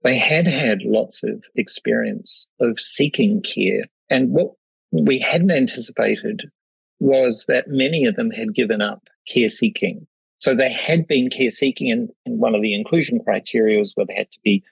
They 0.03 0.15
had 0.15 0.45
had 0.47 0.83
lots 0.83 1.23
of 1.23 1.43
experience 1.55 2.47
of 2.59 2.79
seeking 2.79 3.41
care. 3.41 3.85
And 4.11 4.29
what 4.31 4.51
we 4.91 5.19
hadn't 5.19 5.51
anticipated 5.51 6.51
was 6.99 7.45
that 7.47 7.69
many 7.69 8.05
of 8.05 8.15
them 8.15 8.29
had 8.29 8.53
given 8.53 8.81
up 8.81 9.07
care 9.27 9.49
seeking. 9.49 10.05
So 10.39 10.53
they 10.53 10.71
had 10.71 11.07
been 11.07 11.29
care 11.29 11.49
seeking, 11.49 11.89
and, 11.89 12.09
and 12.25 12.39
one 12.39 12.53
of 12.53 12.61
the 12.61 12.75
inclusion 12.75 13.23
criteria 13.23 13.79
was 13.79 13.93
where 13.95 14.05
they 14.05 14.15
had 14.15 14.31
to 14.31 14.39
be, 14.43 14.63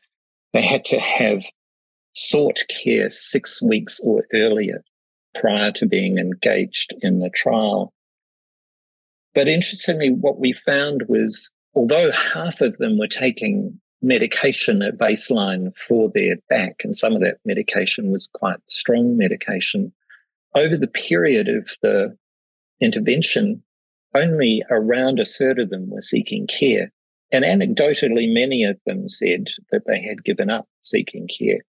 they 0.53 0.61
had 0.61 0.83
to 0.85 0.99
have 0.99 1.43
sought 2.13 2.59
care 2.69 3.09
six 3.09 3.61
weeks 3.61 3.99
or 4.03 4.25
earlier 4.33 4.83
prior 5.35 5.71
to 5.71 5.85
being 5.85 6.17
engaged 6.17 6.93
in 7.01 7.19
the 7.19 7.29
trial. 7.29 7.93
But 9.33 9.47
interestingly, 9.47 10.09
what 10.09 10.39
we 10.39 10.53
found 10.53 11.03
was 11.07 11.51
although 11.75 12.11
half 12.11 12.61
of 12.61 12.77
them 12.77 12.97
were 12.97 13.07
taking 13.07 13.79
medication 14.01 14.81
at 14.81 14.97
baseline 14.97 15.75
for 15.77 16.09
their 16.13 16.37
back, 16.49 16.77
and 16.83 16.95
some 16.95 17.13
of 17.13 17.21
that 17.21 17.37
medication 17.45 18.11
was 18.11 18.29
quite 18.33 18.59
strong 18.67 19.17
medication, 19.17 19.91
over 20.55 20.77
the 20.77 20.87
period 20.87 21.47
of 21.47 21.69
the 21.81 22.15
intervention, 22.81 23.63
only 24.15 24.63
around 24.69 25.19
a 25.19 25.25
third 25.25 25.59
of 25.59 25.69
them 25.69 25.89
were 25.89 26.01
seeking 26.01 26.47
care. 26.47 26.91
And 27.31 27.43
anecdotally, 27.43 28.33
many 28.33 28.63
of 28.63 28.79
them 28.85 29.07
said 29.07 29.47
that 29.71 29.83
they 29.85 30.01
had 30.01 30.23
given 30.23 30.49
up 30.49 30.67
seeking 30.83 31.27
care. 31.27 31.59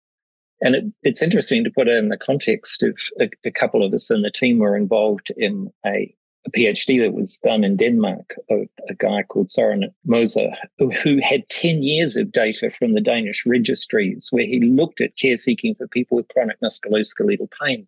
And 0.62 0.74
it, 0.74 0.84
it's 1.02 1.22
interesting 1.22 1.64
to 1.64 1.70
put 1.70 1.88
it 1.88 1.96
in 1.96 2.08
the 2.08 2.16
context 2.16 2.82
of 2.82 2.96
a, 3.20 3.28
a, 3.44 3.50
couple 3.50 3.84
of 3.84 3.92
us 3.92 4.10
in 4.10 4.22
the 4.22 4.30
team 4.30 4.58
were 4.58 4.76
involved 4.76 5.30
in 5.36 5.70
a, 5.86 6.14
a 6.46 6.50
PhD 6.50 7.00
that 7.02 7.12
was 7.12 7.38
done 7.38 7.64
in 7.64 7.76
Denmark, 7.76 8.34
a, 8.50 8.68
a 8.88 8.94
guy 8.94 9.22
called 9.22 9.50
Soren 9.50 9.92
Moser, 10.04 10.50
who, 10.78 11.20
had 11.22 11.48
10 11.48 11.82
years 11.82 12.16
of 12.16 12.32
data 12.32 12.70
from 12.70 12.94
the 12.94 13.00
Danish 13.00 13.44
registries 13.46 14.28
where 14.30 14.46
he 14.46 14.60
looked 14.60 15.00
at 15.00 15.16
care 15.16 15.36
seeking 15.36 15.74
for 15.74 15.86
people 15.88 16.16
with 16.16 16.28
chronic 16.28 16.58
musculoskeletal 16.60 17.48
pain. 17.62 17.86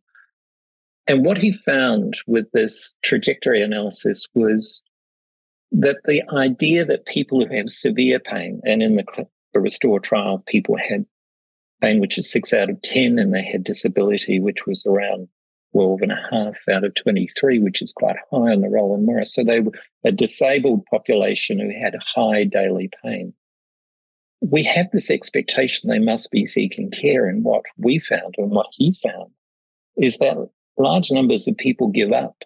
And 1.07 1.25
what 1.25 1.39
he 1.39 1.53
found 1.53 2.15
with 2.27 2.51
this 2.53 2.95
trajectory 3.03 3.63
analysis 3.63 4.29
was 4.35 4.83
that 5.73 5.97
the 6.05 6.23
idea 6.33 6.85
that 6.85 7.07
people 7.07 7.45
who 7.45 7.57
have 7.57 7.71
severe 7.71 8.21
pain, 8.21 8.61
and 8.65 8.83
in 8.83 8.97
the, 8.97 9.27
the 9.55 9.61
Restore 9.61 9.99
trial, 9.99 10.43
people 10.47 10.77
had 10.77 11.07
pain 11.81 12.01
which 12.01 12.19
is 12.19 12.31
six 12.31 12.53
out 12.53 12.71
of 12.71 12.81
10, 12.83 13.19
and 13.19 13.35
they 13.35 13.43
had 13.43 13.65
disability 13.65 14.39
which 14.39 14.67
was 14.67 14.85
around 14.87 15.29
12 15.73 16.03
and 16.03 16.13
a 16.13 16.29
half 16.31 16.57
out 16.71 16.85
of 16.85 16.95
23, 16.95 17.59
which 17.59 17.83
is 17.83 17.93
quite 17.93 18.17
high 18.31 18.53
on 18.53 18.61
the 18.61 18.69
Roland 18.69 19.07
Morris. 19.07 19.35
So 19.35 19.43
they 19.43 19.61
were 19.61 19.73
a 20.05 20.13
disabled 20.13 20.85
population 20.87 21.59
who 21.59 21.71
had 21.71 21.95
high 22.15 22.45
daily 22.45 22.91
pain. 23.03 23.33
We 24.41 24.65
have 24.65 24.87
this 24.93 25.11
expectation 25.11 25.89
they 25.89 25.99
must 25.99 26.31
be 26.31 26.47
seeking 26.47 26.91
care. 26.91 27.27
And 27.27 27.45
what 27.45 27.63
we 27.79 27.99
found 27.99 28.35
and 28.39 28.51
what 28.51 28.67
he 28.73 28.95
found 29.03 29.31
is 29.97 30.19
that 30.19 30.37
large 30.79 31.11
numbers 31.11 31.47
of 31.47 31.57
people 31.57 31.89
give 31.89 32.13
up 32.13 32.43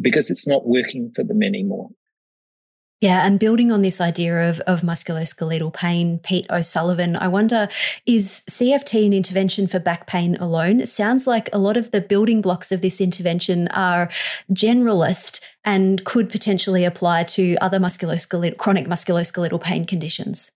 because 0.00 0.30
it's 0.30 0.46
not 0.46 0.66
working 0.66 1.10
for 1.14 1.24
them 1.24 1.42
anymore. 1.42 1.90
Yeah, 3.00 3.24
and 3.24 3.38
building 3.38 3.70
on 3.70 3.82
this 3.82 4.00
idea 4.00 4.50
of, 4.50 4.58
of 4.60 4.80
musculoskeletal 4.80 5.72
pain, 5.72 6.18
Pete 6.18 6.46
O'Sullivan, 6.50 7.14
I 7.14 7.28
wonder 7.28 7.68
is 8.06 8.42
CFT 8.50 9.06
an 9.06 9.12
intervention 9.12 9.68
for 9.68 9.78
back 9.78 10.08
pain 10.08 10.34
alone? 10.36 10.80
It 10.80 10.88
sounds 10.88 11.24
like 11.24 11.48
a 11.52 11.58
lot 11.58 11.76
of 11.76 11.92
the 11.92 12.00
building 12.00 12.42
blocks 12.42 12.72
of 12.72 12.80
this 12.80 13.00
intervention 13.00 13.68
are 13.68 14.08
generalist 14.52 15.40
and 15.64 16.04
could 16.04 16.28
potentially 16.28 16.84
apply 16.84 17.22
to 17.24 17.56
other 17.60 17.78
musculoskeletal, 17.78 18.56
chronic 18.56 18.88
musculoskeletal 18.88 19.62
pain 19.62 19.84
conditions. 19.84 20.50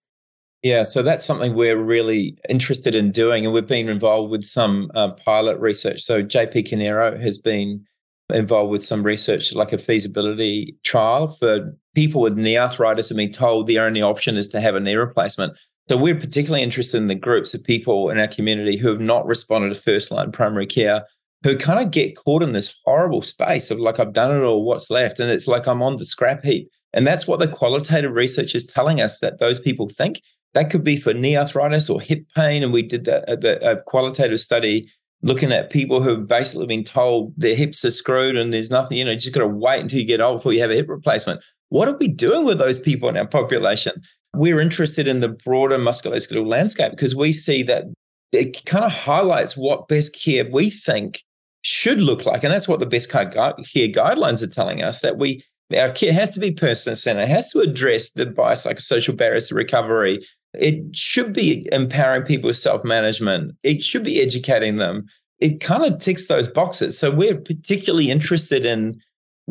Yeah, 0.65 0.83
so 0.83 1.03
that's 1.03 1.25
something 1.25 1.55
we're 1.55 1.81
really 1.81 2.37
interested 2.49 2.97
in 2.97 3.13
doing, 3.13 3.45
and 3.45 3.55
we've 3.55 3.67
been 3.67 3.89
involved 3.89 4.33
with 4.33 4.43
some 4.43 4.91
uh, 4.95 5.11
pilot 5.11 5.61
research. 5.61 6.03
So 6.03 6.23
JP 6.25 6.69
Caneiro 6.69 7.21
has 7.21 7.39
been 7.39 7.85
involved 8.31 8.71
with 8.71 8.83
some 8.83 9.05
research, 9.05 9.53
like 9.55 9.73
a 9.73 9.79
feasibility 9.79 10.77
trial 10.85 11.29
for 11.29 11.77
people 11.95 12.21
with 12.21 12.39
knee 12.39 12.59
arthritis 12.59 13.09
have 13.09 13.17
been 13.17 13.33
told 13.33 13.67
the 13.67 13.79
only 13.79 14.03
option 14.03 14.37
is 14.37 14.49
to 14.51 14.61
have 14.61 14.75
a 14.75 14.81
knee 14.81 14.95
replacement. 14.95 15.57
So 15.89 15.97
we're 15.97 16.19
particularly 16.19 16.63
interested 16.63 16.99
in 16.99 17.09
the 17.09 17.15
groups 17.15 17.55
of 17.55 17.65
people 17.65 18.09
in 18.11 18.19
our 18.19 18.29
community 18.29 18.77
who 18.77 18.89
have 18.89 19.01
not 19.01 19.27
responded 19.27 19.71
to 19.71 19.81
first 19.81 20.11
line 20.11 20.33
primary 20.33 20.67
care, 20.67 21.05
who 21.43 21.57
kind 21.57 21.81
of 21.81 21.91
get 21.91 22.17
caught 22.17 22.43
in 22.43 22.53
this 22.53 22.75
horrible 22.85 23.23
space 23.23 23.71
of 23.71 23.79
like, 23.79 23.99
I've 23.99 24.13
done 24.13 24.35
it 24.35 24.45
all, 24.45 24.65
what's 24.65 24.91
left? 24.91 25.19
And 25.19 25.31
it's 25.31 25.49
like 25.49 25.67
I'm 25.67 25.83
on 25.83 25.97
the 25.97 26.05
scrap 26.05 26.45
heap. 26.45 26.69
And 26.93 27.07
that's 27.07 27.27
what 27.27 27.41
the 27.41 27.49
qualitative 27.49 28.13
research 28.13 28.55
is 28.55 28.67
telling 28.67 29.01
us 29.01 29.19
that 29.21 29.39
those 29.39 29.59
people 29.59 29.89
think. 29.89 30.21
That 30.55 30.71
could 30.71 30.85
be 30.85 30.99
for 30.99 31.15
knee 31.15 31.37
arthritis 31.37 31.89
or 31.89 32.01
hip 32.01 32.25
pain. 32.37 32.63
And 32.63 32.73
we 32.73 32.83
did 32.83 33.05
the, 33.05 33.25
the 33.41 33.71
a 33.71 33.83
qualitative 33.83 34.39
study 34.41 34.91
looking 35.23 35.53
at 35.53 35.71
people 35.71 36.03
who 36.03 36.11
have 36.11 36.27
basically 36.27 36.67
been 36.67 36.85
told 36.85 37.33
their 37.37 37.55
hips 37.55 37.85
are 37.85 37.91
screwed 37.91 38.37
and 38.37 38.53
there's 38.53 38.71
nothing, 38.71 38.99
you 38.99 39.05
know, 39.05 39.15
just 39.15 39.35
got 39.35 39.41
to 39.41 39.47
wait 39.47 39.81
until 39.81 40.01
you 40.01 40.05
get 40.05 40.21
old 40.21 40.39
before 40.39 40.53
you 40.53 40.61
have 40.61 40.71
a 40.71 40.75
hip 40.75 40.89
replacement. 40.89 41.41
What 41.73 41.89
are 41.89 41.97
we 41.97 42.09
doing 42.09 42.45
with 42.45 42.59
those 42.59 42.79
people 42.79 43.09
in 43.09 43.17
our 43.17 43.27
population? 43.27 44.03
We're 44.35 44.61
interested 44.61 45.09
in 45.09 45.21
the 45.21 45.31
broader 45.31 45.79
musculoskeletal 45.79 46.47
landscape 46.47 46.91
because 46.91 47.17
we 47.17 47.33
see 47.33 47.63
that 47.63 47.85
it 48.31 48.63
kind 48.67 48.85
of 48.85 48.93
highlights 48.93 49.57
what 49.57 49.89
best 49.89 50.15
care 50.15 50.47
we 50.53 50.69
think 50.69 51.23
should 51.63 51.99
look 51.99 52.27
like. 52.27 52.45
And 52.45 52.53
that's 52.53 52.69
what 52.69 52.79
the 52.79 52.85
best 52.85 53.11
care 53.11 53.25
guidelines 53.25 54.43
are 54.43 54.51
telling 54.51 54.83
us 54.83 55.01
that 55.01 55.17
we 55.17 55.43
our 55.75 55.91
care 55.91 56.13
has 56.13 56.29
to 56.33 56.41
be 56.41 56.51
person 56.51 56.95
centered, 56.95 57.27
has 57.27 57.51
to 57.53 57.61
address 57.61 58.11
the 58.11 58.27
biopsychosocial 58.27 59.17
barriers 59.17 59.49
to 59.49 59.55
recovery, 59.55 60.21
it 60.53 60.95
should 60.95 61.33
be 61.33 61.67
empowering 61.73 62.25
people 62.25 62.49
with 62.49 62.59
self 62.59 62.85
management. 62.85 63.57
It 63.63 63.83
should 63.83 64.05
be 64.05 64.21
educating 64.21 64.77
them. 64.77 65.07
It 65.41 65.63
kind 65.63 65.91
of 65.91 65.99
ticks 66.01 66.27
those 66.27 66.49
boxes. 66.49 66.99
So 66.99 67.11
we're 67.11 67.41
particularly 67.41 68.11
interested 68.11 68.67
in 68.67 69.01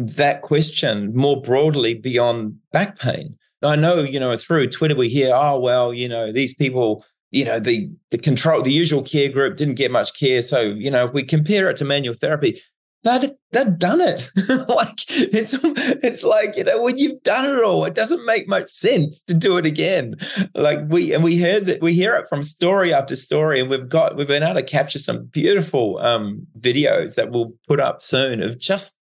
that 0.09 0.41
question 0.41 1.15
more 1.15 1.41
broadly 1.41 1.93
beyond 1.93 2.57
back 2.71 2.99
pain. 2.99 3.37
I 3.63 3.75
know, 3.75 3.99
you 3.99 4.19
know, 4.19 4.35
through 4.35 4.69
Twitter 4.69 4.95
we 4.95 5.09
hear, 5.09 5.35
oh 5.35 5.59
well, 5.59 5.93
you 5.93 6.07
know, 6.07 6.31
these 6.31 6.55
people, 6.55 7.03
you 7.29 7.45
know, 7.45 7.59
the 7.59 7.89
the 8.09 8.17
control, 8.17 8.61
the 8.61 8.73
usual 8.73 9.03
care 9.03 9.29
group 9.29 9.57
didn't 9.57 9.75
get 9.75 9.91
much 9.91 10.17
care. 10.19 10.41
So, 10.41 10.61
you 10.61 10.89
know, 10.89 11.05
if 11.05 11.13
we 11.13 11.23
compare 11.23 11.69
it 11.69 11.77
to 11.77 11.85
manual 11.85 12.15
therapy, 12.15 12.61
that 13.03 13.35
they've 13.51 13.79
done 13.79 13.99
it. 14.01 14.29
like 14.69 14.99
it's 15.09 15.57
it's 15.63 16.23
like 16.23 16.55
you 16.55 16.63
know 16.63 16.81
when 16.81 16.97
you've 16.97 17.21
done 17.23 17.45
it 17.45 17.63
all, 17.63 17.85
it 17.85 17.95
doesn't 17.95 18.25
make 18.25 18.47
much 18.47 18.69
sense 18.69 19.21
to 19.21 19.33
do 19.33 19.57
it 19.57 19.65
again. 19.65 20.15
Like 20.53 20.79
we 20.87 21.13
and 21.13 21.23
we 21.23 21.39
heard 21.39 21.65
that 21.65 21.81
we 21.81 21.93
hear 21.93 22.15
it 22.15 22.27
from 22.29 22.43
story 22.43 22.93
after 22.93 23.15
story, 23.15 23.59
and 23.59 23.69
we've 23.69 23.89
got 23.89 24.15
we've 24.15 24.27
been 24.27 24.43
able 24.43 24.55
to 24.55 24.63
capture 24.63 24.99
some 24.99 25.25
beautiful 25.25 25.97
um, 25.99 26.45
videos 26.59 27.15
that 27.15 27.31
we'll 27.31 27.53
put 27.67 27.79
up 27.79 28.01
soon 28.01 28.41
of 28.43 28.59
just 28.59 28.97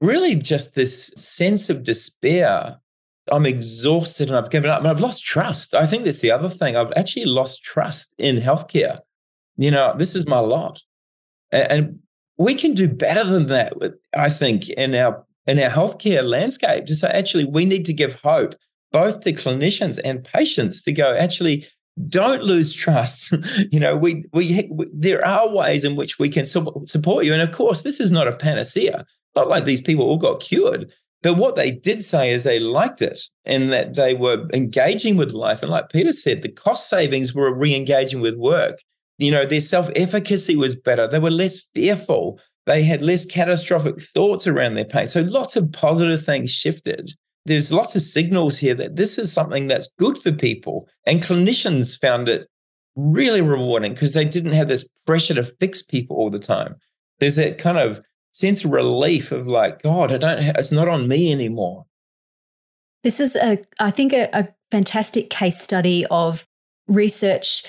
really 0.00 0.34
just 0.36 0.74
this 0.74 1.08
sense 1.16 1.70
of 1.70 1.84
despair. 1.84 2.76
I'm 3.30 3.46
exhausted 3.46 4.28
and 4.28 4.36
I've 4.36 4.50
given 4.50 4.70
up 4.70 4.78
and 4.78 4.88
I've 4.88 5.00
lost 5.00 5.24
trust. 5.24 5.74
I 5.74 5.86
think 5.86 6.04
that's 6.04 6.20
the 6.20 6.30
other 6.30 6.48
thing. 6.48 6.76
I've 6.76 6.92
actually 6.96 7.26
lost 7.26 7.62
trust 7.62 8.14
in 8.18 8.36
healthcare. 8.36 8.98
You 9.56 9.70
know, 9.70 9.94
this 9.98 10.14
is 10.14 10.26
my 10.26 10.38
lot. 10.38 10.80
And 11.52 11.98
we 12.38 12.54
can 12.54 12.74
do 12.74 12.88
better 12.88 13.24
than 13.24 13.48
that. 13.48 13.74
I 14.16 14.30
think 14.30 14.68
in 14.70 14.94
our 14.94 15.24
in 15.46 15.58
our 15.58 15.70
healthcare 15.70 16.24
landscape 16.24 16.86
to 16.86 16.94
say 16.94 17.08
actually 17.08 17.44
we 17.44 17.64
need 17.64 17.86
to 17.86 17.94
give 17.94 18.14
hope 18.16 18.54
both 18.92 19.20
to 19.22 19.32
clinicians 19.32 19.98
and 20.04 20.24
patients 20.24 20.82
to 20.82 20.92
go 20.92 21.16
actually 21.16 21.66
don't 22.06 22.42
lose 22.42 22.72
trust. 22.72 23.34
you 23.72 23.80
know, 23.80 23.96
we, 23.96 24.24
we, 24.32 24.68
we 24.70 24.86
there 24.92 25.24
are 25.26 25.48
ways 25.48 25.84
in 25.84 25.96
which 25.96 26.18
we 26.18 26.28
can 26.28 26.46
support 26.46 27.24
you, 27.24 27.32
and 27.32 27.42
of 27.42 27.52
course, 27.52 27.82
this 27.82 27.98
is 27.98 28.12
not 28.12 28.28
a 28.28 28.36
panacea. 28.36 29.04
Not 29.36 29.48
like 29.48 29.64
these 29.64 29.80
people 29.80 30.04
all 30.04 30.18
got 30.18 30.40
cured, 30.40 30.92
but 31.22 31.34
what 31.34 31.56
they 31.56 31.70
did 31.70 32.04
say 32.04 32.30
is 32.30 32.44
they 32.44 32.60
liked 32.60 33.02
it 33.02 33.20
and 33.44 33.72
that 33.72 33.94
they 33.94 34.14
were 34.14 34.46
engaging 34.54 35.16
with 35.16 35.32
life. 35.32 35.62
And 35.62 35.70
like 35.70 35.90
Peter 35.90 36.12
said, 36.12 36.42
the 36.42 36.48
cost 36.48 36.88
savings 36.88 37.34
were 37.34 37.52
re-engaging 37.54 38.20
with 38.20 38.36
work. 38.36 38.78
You 39.18 39.32
know, 39.32 39.44
their 39.44 39.60
self 39.60 39.90
efficacy 39.96 40.54
was 40.54 40.76
better. 40.76 41.08
They 41.08 41.18
were 41.18 41.30
less 41.30 41.66
fearful. 41.74 42.40
They 42.66 42.84
had 42.84 43.02
less 43.02 43.24
catastrophic 43.24 44.00
thoughts 44.00 44.46
around 44.46 44.74
their 44.74 44.84
pain. 44.84 45.08
So 45.08 45.22
lots 45.22 45.56
of 45.56 45.72
positive 45.72 46.24
things 46.24 46.52
shifted. 46.52 47.12
There's 47.46 47.72
lots 47.72 47.96
of 47.96 48.02
signals 48.02 48.58
here 48.58 48.74
that 48.74 48.96
this 48.96 49.18
is 49.18 49.32
something 49.32 49.66
that's 49.66 49.90
good 49.98 50.18
for 50.18 50.30
people. 50.30 50.86
And 51.06 51.22
clinicians 51.22 51.98
found 51.98 52.28
it 52.28 52.46
really 52.94 53.40
rewarding 53.40 53.94
because 53.94 54.12
they 54.12 54.24
didn't 54.24 54.52
have 54.52 54.68
this 54.68 54.86
pressure 55.06 55.34
to 55.34 55.44
fix 55.44 55.82
people 55.82 56.16
all 56.16 56.30
the 56.30 56.38
time. 56.38 56.76
There's 57.20 57.36
that 57.36 57.58
kind 57.58 57.78
of 57.78 58.00
sense 58.38 58.64
of 58.64 58.70
relief 58.70 59.32
of 59.32 59.48
like, 59.48 59.82
God, 59.82 60.12
I 60.12 60.18
don't, 60.18 60.38
it's 60.56 60.70
not 60.70 60.88
on 60.88 61.08
me 61.08 61.32
anymore. 61.32 61.86
This 63.02 63.18
is 63.18 63.34
a, 63.34 63.58
I 63.80 63.90
think, 63.90 64.12
a, 64.12 64.28
a 64.32 64.48
fantastic 64.70 65.28
case 65.28 65.60
study 65.60 66.06
of 66.06 66.46
research 66.86 67.64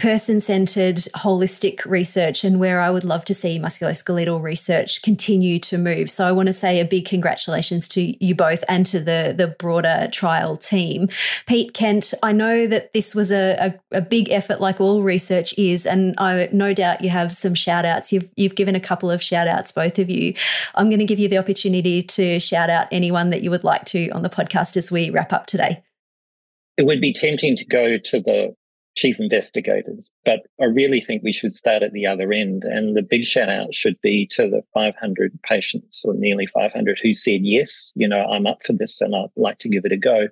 person 0.00 0.40
centered, 0.40 0.96
holistic 1.14 1.84
research 1.84 2.42
and 2.42 2.58
where 2.58 2.80
I 2.80 2.88
would 2.88 3.04
love 3.04 3.22
to 3.26 3.34
see 3.34 3.58
musculoskeletal 3.58 4.40
research 4.40 5.02
continue 5.02 5.58
to 5.60 5.76
move. 5.76 6.10
So 6.10 6.26
I 6.26 6.32
want 6.32 6.46
to 6.46 6.54
say 6.54 6.80
a 6.80 6.86
big 6.86 7.04
congratulations 7.04 7.86
to 7.90 8.24
you 8.24 8.34
both 8.34 8.64
and 8.66 8.86
to 8.86 8.98
the, 8.98 9.34
the 9.36 9.48
broader 9.48 10.08
trial 10.10 10.56
team. 10.56 11.10
Pete 11.46 11.74
Kent, 11.74 12.14
I 12.22 12.32
know 12.32 12.66
that 12.66 12.94
this 12.94 13.14
was 13.14 13.30
a, 13.30 13.74
a, 13.92 13.98
a 13.98 14.00
big 14.00 14.30
effort, 14.30 14.58
like 14.58 14.80
all 14.80 15.02
research 15.02 15.56
is, 15.58 15.84
and 15.84 16.14
I 16.16 16.48
no 16.50 16.72
doubt 16.72 17.02
you 17.02 17.10
have 17.10 17.34
some 17.34 17.54
shout 17.54 17.84
outs. 17.84 18.10
You've, 18.10 18.30
you've 18.36 18.54
given 18.54 18.74
a 18.74 18.80
couple 18.80 19.10
of 19.10 19.22
shout 19.22 19.48
outs, 19.48 19.70
both 19.70 19.98
of 19.98 20.08
you. 20.08 20.32
I'm 20.74 20.88
going 20.88 21.00
to 21.00 21.04
give 21.04 21.18
you 21.18 21.28
the 21.28 21.38
opportunity 21.38 22.02
to 22.02 22.40
shout 22.40 22.70
out 22.70 22.88
anyone 22.90 23.28
that 23.30 23.42
you 23.42 23.50
would 23.50 23.64
like 23.64 23.84
to 23.86 24.08
on 24.10 24.22
the 24.22 24.30
podcast 24.30 24.78
as 24.78 24.90
we 24.90 25.10
wrap 25.10 25.32
up 25.32 25.44
today. 25.44 25.82
It 26.78 26.86
would 26.86 27.02
be 27.02 27.12
tempting 27.12 27.56
to 27.56 27.66
go 27.66 27.98
to 27.98 28.20
the 28.20 28.56
chief 28.96 29.16
investigators. 29.18 30.10
But 30.24 30.40
I 30.60 30.64
really 30.64 31.00
think 31.00 31.22
we 31.22 31.32
should 31.32 31.54
start 31.54 31.82
at 31.82 31.92
the 31.92 32.06
other 32.06 32.32
end. 32.32 32.64
And 32.64 32.96
the 32.96 33.02
big 33.02 33.24
shout 33.24 33.48
out 33.48 33.74
should 33.74 34.00
be 34.00 34.26
to 34.32 34.48
the 34.48 34.62
500 34.74 35.38
patients 35.42 36.04
or 36.04 36.14
nearly 36.14 36.46
500 36.46 36.98
who 36.98 37.14
said, 37.14 37.42
yes, 37.42 37.92
you 37.94 38.08
know, 38.08 38.24
I'm 38.24 38.46
up 38.46 38.64
for 38.64 38.72
this 38.72 39.00
and 39.00 39.14
I'd 39.14 39.28
like 39.36 39.58
to 39.60 39.68
give 39.68 39.84
it 39.84 39.92
a 39.92 39.96
go. 39.96 40.28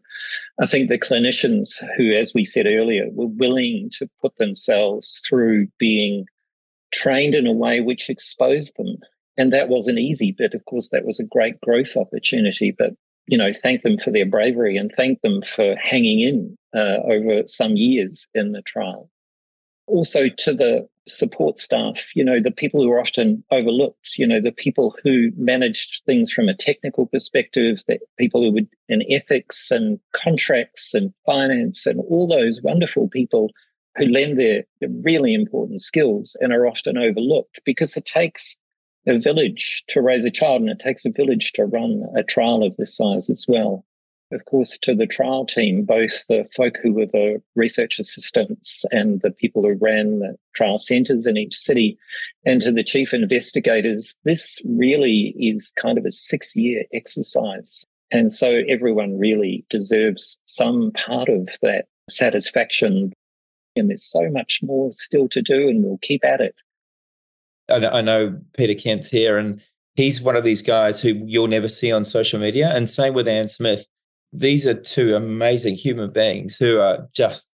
I 0.60 0.66
think 0.66 0.88
the 0.88 0.98
clinicians 0.98 1.82
who, 1.96 2.14
as 2.14 2.32
we 2.34 2.44
said 2.44 2.66
earlier, 2.66 3.06
were 3.12 3.26
willing 3.26 3.90
to 3.98 4.08
put 4.20 4.36
themselves 4.36 5.22
through 5.26 5.68
being 5.78 6.26
trained 6.92 7.34
in 7.34 7.46
a 7.46 7.52
way 7.52 7.80
which 7.80 8.10
exposed 8.10 8.76
them. 8.76 8.96
And 9.36 9.52
that 9.52 9.68
wasn't 9.68 10.00
easy, 10.00 10.34
but 10.36 10.52
of 10.54 10.64
course, 10.64 10.90
that 10.90 11.04
was 11.04 11.20
a 11.20 11.24
great 11.24 11.60
growth 11.60 11.96
opportunity. 11.96 12.74
But 12.76 12.94
you 13.28 13.36
know, 13.36 13.52
thank 13.52 13.82
them 13.82 13.98
for 13.98 14.10
their 14.10 14.26
bravery 14.26 14.76
and 14.76 14.90
thank 14.96 15.20
them 15.20 15.42
for 15.42 15.76
hanging 15.76 16.20
in 16.20 16.57
uh, 16.74 16.98
over 17.04 17.42
some 17.46 17.76
years 17.76 18.26
in 18.34 18.52
the 18.52 18.62
trial. 18.62 19.10
Also, 19.86 20.28
to 20.28 20.52
the 20.52 20.86
support 21.08 21.58
staff, 21.58 22.14
you 22.14 22.22
know, 22.22 22.40
the 22.40 22.50
people 22.50 22.82
who 22.82 22.90
are 22.90 23.00
often 23.00 23.42
overlooked, 23.50 24.18
you 24.18 24.26
know, 24.26 24.40
the 24.40 24.52
people 24.52 24.94
who 25.02 25.30
managed 25.36 26.02
things 26.04 26.30
from 26.30 26.48
a 26.48 26.54
technical 26.54 27.06
perspective, 27.06 27.80
the 27.88 27.98
people 28.18 28.42
who 28.42 28.52
would 28.52 28.68
in 28.88 29.02
ethics 29.10 29.70
and 29.70 29.98
contracts 30.14 30.94
and 30.94 31.12
finance 31.24 31.86
and 31.86 32.00
all 32.08 32.28
those 32.28 32.60
wonderful 32.62 33.08
people 33.08 33.50
who 33.96 34.06
lend 34.06 34.38
their 34.38 34.64
really 35.02 35.34
important 35.34 35.80
skills 35.80 36.36
and 36.40 36.52
are 36.52 36.66
often 36.66 36.98
overlooked 36.98 37.60
because 37.64 37.96
it 37.96 38.04
takes 38.04 38.58
a 39.06 39.18
village 39.18 39.84
to 39.88 40.02
raise 40.02 40.24
a 40.24 40.30
child, 40.30 40.60
and 40.60 40.70
it 40.70 40.78
takes 40.78 41.06
a 41.06 41.10
village 41.10 41.52
to 41.52 41.64
run 41.64 42.04
a 42.14 42.22
trial 42.22 42.62
of 42.62 42.76
this 42.76 42.94
size 42.94 43.30
as 43.30 43.46
well. 43.48 43.84
Of 44.30 44.44
course, 44.44 44.78
to 44.80 44.94
the 44.94 45.06
trial 45.06 45.46
team, 45.46 45.84
both 45.84 46.26
the 46.26 46.46
folk 46.54 46.76
who 46.82 46.92
were 46.92 47.06
the 47.06 47.42
research 47.56 47.98
assistants 47.98 48.84
and 48.90 49.22
the 49.22 49.30
people 49.30 49.62
who 49.62 49.78
ran 49.80 50.18
the 50.18 50.36
trial 50.54 50.76
centres 50.76 51.26
in 51.26 51.38
each 51.38 51.56
city, 51.56 51.96
and 52.44 52.60
to 52.60 52.70
the 52.70 52.84
chief 52.84 53.14
investigators, 53.14 54.18
this 54.24 54.60
really 54.66 55.34
is 55.38 55.72
kind 55.80 55.96
of 55.96 56.04
a 56.04 56.10
six 56.10 56.54
year 56.54 56.84
exercise. 56.92 57.84
And 58.10 58.32
so 58.32 58.62
everyone 58.68 59.18
really 59.18 59.64
deserves 59.70 60.40
some 60.44 60.92
part 60.92 61.28
of 61.30 61.48
that 61.62 61.86
satisfaction. 62.08 63.12
And 63.76 63.88
there's 63.88 64.04
so 64.04 64.28
much 64.30 64.60
more 64.62 64.92
still 64.92 65.28
to 65.30 65.40
do, 65.40 65.68
and 65.68 65.82
we'll 65.82 65.98
keep 66.02 66.24
at 66.24 66.40
it. 66.40 66.54
I 67.70 68.00
know 68.00 68.38
Peter 68.56 68.74
Kent's 68.74 69.08
here, 69.08 69.38
and 69.38 69.60
he's 69.94 70.20
one 70.20 70.36
of 70.36 70.44
these 70.44 70.62
guys 70.62 71.00
who 71.00 71.22
you'll 71.26 71.48
never 71.48 71.68
see 71.68 71.92
on 71.92 72.04
social 72.04 72.40
media. 72.40 72.70
And 72.74 72.88
same 72.90 73.14
with 73.14 73.28
Anne 73.28 73.48
Smith. 73.48 73.86
These 74.32 74.66
are 74.66 74.74
two 74.74 75.14
amazing 75.14 75.74
human 75.74 76.12
beings 76.12 76.56
who 76.56 76.78
are 76.80 77.08
just 77.14 77.48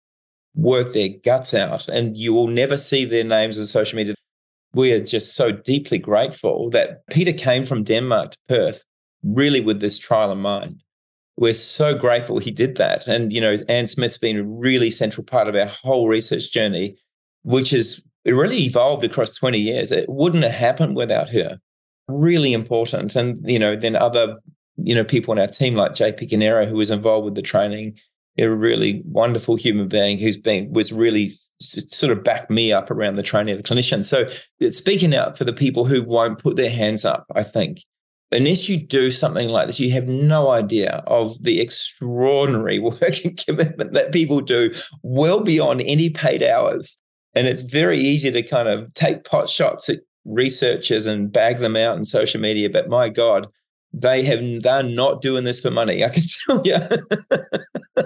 work 0.55 0.93
their 0.93 1.11
guts 1.25 1.55
out, 1.55 1.89
and 1.89 2.17
you 2.17 2.33
will 2.35 2.49
never 2.49 2.77
see 2.77 3.05
their 3.05 3.25
names 3.25 3.59
on 3.59 3.67
social 3.67 3.97
media. 3.97 4.15
We 4.73 4.93
are 4.93 5.01
just 5.01 5.35
so 5.35 5.53
deeply 5.53 5.99
grateful 5.99 6.71
that 6.71 7.07
Peter 7.09 7.33
came 7.33 7.65
from 7.65 7.85
Denmark 7.85 8.33
to 8.33 8.39
Perth, 8.49 8.85
really 9.23 9.61
with 9.61 9.81
this 9.81 9.99
trial 9.99 10.33
in 10.33 10.39
mind. 10.39 10.83
We're 11.37 11.55
so 11.55 11.97
grateful 11.97 12.39
he 12.39 12.51
did 12.51 12.77
that. 12.77 13.09
And, 13.09 13.33
you 13.33 13.41
know, 13.41 13.57
Anne 13.69 13.89
Smith's 13.89 14.19
been 14.19 14.39
a 14.39 14.45
really 14.45 14.91
central 14.91 15.25
part 15.25 15.49
of 15.49 15.57
our 15.57 15.67
whole 15.67 16.09
research 16.09 16.53
journey, 16.53 16.97
which 17.43 17.71
has 17.71 18.05
really 18.25 18.65
evolved 18.65 19.05
across 19.05 19.35
20 19.35 19.59
years. 19.59 19.91
It 19.91 20.09
wouldn't 20.09 20.45
have 20.45 20.53
happened 20.53 20.97
without 20.97 21.29
her. 21.31 21.59
Really 22.07 22.53
important. 22.53 23.17
And, 23.17 23.39
you 23.49 23.59
know, 23.59 23.75
then 23.77 23.97
other, 23.97 24.39
you 24.77 24.95
know, 24.95 25.05
people 25.05 25.33
on 25.33 25.39
our 25.39 25.47
team 25.47 25.75
like 25.75 25.93
JP 25.93 26.31
Caneiro, 26.31 26.69
who 26.69 26.77
was 26.77 26.91
involved 26.91 27.25
with 27.25 27.35
the 27.35 27.43
training, 27.43 27.99
a 28.39 28.47
really 28.47 29.03
wonderful 29.07 29.57
human 29.57 29.89
being 29.89 30.19
who's 30.19 30.37
been, 30.37 30.73
was 30.73 30.93
really 30.93 31.31
sort 31.61 32.11
of 32.11 32.25
backed 32.25 32.51
me 32.51 32.73
up 32.73 32.91
around 32.91 33.17
the 33.17 33.23
training 33.23 33.57
of 33.57 33.63
the 33.63 33.69
clinician. 33.69 34.05
So 34.05 34.29
it's 34.59 34.77
speaking 34.77 35.15
out 35.15 35.39
for 35.39 35.45
the 35.45 35.53
people 35.53 35.85
who 35.85 36.03
won't 36.03 36.43
put 36.43 36.57
their 36.57 36.71
hands 36.71 37.05
up, 37.05 37.27
I 37.35 37.43
think. 37.43 37.83
Unless 38.33 38.69
you 38.69 38.85
do 38.85 39.13
something 39.13 39.49
like 39.49 39.69
this, 39.69 39.79
you 39.79 39.93
have 39.93 40.09
no 40.09 40.51
idea 40.51 41.05
of 41.07 41.41
the 41.43 41.61
extraordinary 41.61 42.79
work 42.81 43.25
and 43.25 43.37
commitment 43.37 43.93
that 43.93 44.13
people 44.13 44.41
do 44.41 44.75
well 45.03 45.41
beyond 45.41 45.83
any 45.83 46.11
paid 46.11 46.43
hours 46.43 46.99
and 47.35 47.47
it's 47.47 47.63
very 47.63 47.99
easy 47.99 48.31
to 48.31 48.43
kind 48.43 48.69
of 48.69 48.93
take 48.95 49.25
pot 49.25 49.49
shots 49.49 49.89
at 49.89 50.01
researchers 50.25 51.07
and 51.07 51.33
bag 51.33 51.59
them 51.59 51.77
out 51.77 51.99
in 51.99 52.05
social 52.05 52.41
media. 52.41 52.71
But 52.71 52.89
my 52.89 53.09
God, 53.09 53.49
they 53.97 54.25
have 54.25 54.63
they're 54.63 54.83
not 54.83 55.23
doing 55.23 55.45
this 55.45 55.61
for 55.61 55.71
money. 55.71 56.05
I 56.05 56.09
can 56.09 56.23
tell 56.47 56.63
you. 56.65 56.81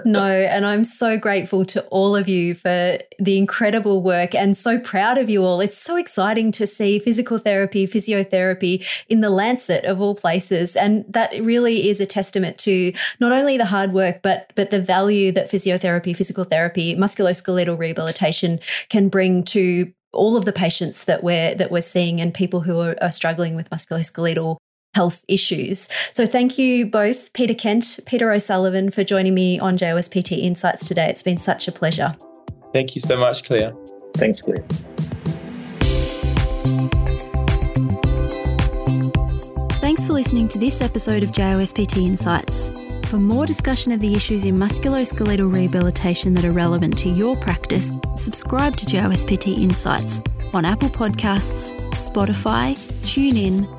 no, 0.05 0.25
and 0.25 0.65
I'm 0.65 0.83
so 0.83 1.17
grateful 1.17 1.65
to 1.65 1.83
all 1.87 2.15
of 2.15 2.27
you 2.27 2.53
for 2.53 2.99
the 3.17 3.37
incredible 3.37 4.03
work 4.03 4.35
and 4.35 4.55
so 4.55 4.79
proud 4.79 5.17
of 5.17 5.29
you 5.29 5.43
all. 5.43 5.59
It's 5.61 5.77
so 5.77 5.97
exciting 5.97 6.51
to 6.53 6.67
see 6.67 6.99
physical 6.99 7.39
therapy, 7.39 7.87
physiotherapy 7.87 8.85
in 9.07 9.21
the 9.21 9.31
Lancet 9.31 9.83
of 9.85 9.99
all 9.99 10.15
places, 10.15 10.75
and 10.75 11.05
that 11.09 11.31
really 11.41 11.89
is 11.89 11.99
a 11.99 12.05
testament 12.05 12.57
to 12.59 12.93
not 13.19 13.31
only 13.31 13.57
the 13.57 13.65
hard 13.65 13.91
work 13.91 14.21
but 14.21 14.51
but 14.55 14.69
the 14.71 14.81
value 14.81 15.31
that 15.31 15.49
physiotherapy, 15.49 16.15
physical 16.15 16.43
therapy, 16.43 16.95
musculoskeletal 16.95 17.77
rehabilitation 17.77 18.59
can 18.89 19.09
bring 19.09 19.43
to 19.43 19.91
all 20.11 20.35
of 20.35 20.45
the 20.45 20.51
patients 20.51 21.05
that 21.05 21.23
we're 21.23 21.55
that 21.55 21.71
we're 21.71 21.81
seeing 21.81 22.21
and 22.21 22.33
people 22.33 22.61
who 22.61 22.79
are, 22.79 22.95
are 23.01 23.11
struggling 23.11 23.55
with 23.55 23.69
musculoskeletal 23.69 24.57
health 24.93 25.23
issues. 25.27 25.87
So 26.11 26.25
thank 26.25 26.57
you 26.57 26.85
both, 26.85 27.31
Peter 27.33 27.53
Kent, 27.53 27.99
Peter 28.05 28.31
O'Sullivan, 28.31 28.89
for 28.89 29.03
joining 29.03 29.33
me 29.33 29.59
on 29.59 29.77
JOSPT 29.77 30.37
Insights 30.37 30.87
today. 30.87 31.07
It's 31.09 31.23
been 31.23 31.37
such 31.37 31.67
a 31.67 31.71
pleasure. 31.71 32.15
Thank 32.73 32.95
you 32.95 33.01
so 33.01 33.17
much, 33.17 33.43
Claire. 33.43 33.73
Thanks, 34.15 34.41
Claire. 34.41 34.63
Thanks 39.79 40.05
for 40.05 40.13
listening 40.13 40.47
to 40.49 40.57
this 40.57 40.81
episode 40.81 41.23
of 41.23 41.31
JOSPT 41.31 41.97
Insights. 41.97 42.71
For 43.09 43.17
more 43.17 43.47
discussion 43.47 43.91
of 43.91 44.01
the 44.01 44.13
issues 44.13 44.45
in 44.45 44.55
musculoskeletal 44.55 45.51
rehabilitation 45.51 46.35
that 46.35 46.45
are 46.45 46.51
relevant 46.51 46.95
to 46.99 47.09
your 47.09 47.35
practice, 47.37 47.91
subscribe 48.15 48.75
to 48.77 48.85
JOSPT 48.85 49.57
Insights 49.57 50.21
on 50.53 50.63
Apple 50.63 50.89
Podcasts, 50.89 51.73
Spotify, 51.91 52.75
TuneIn, 53.01 53.78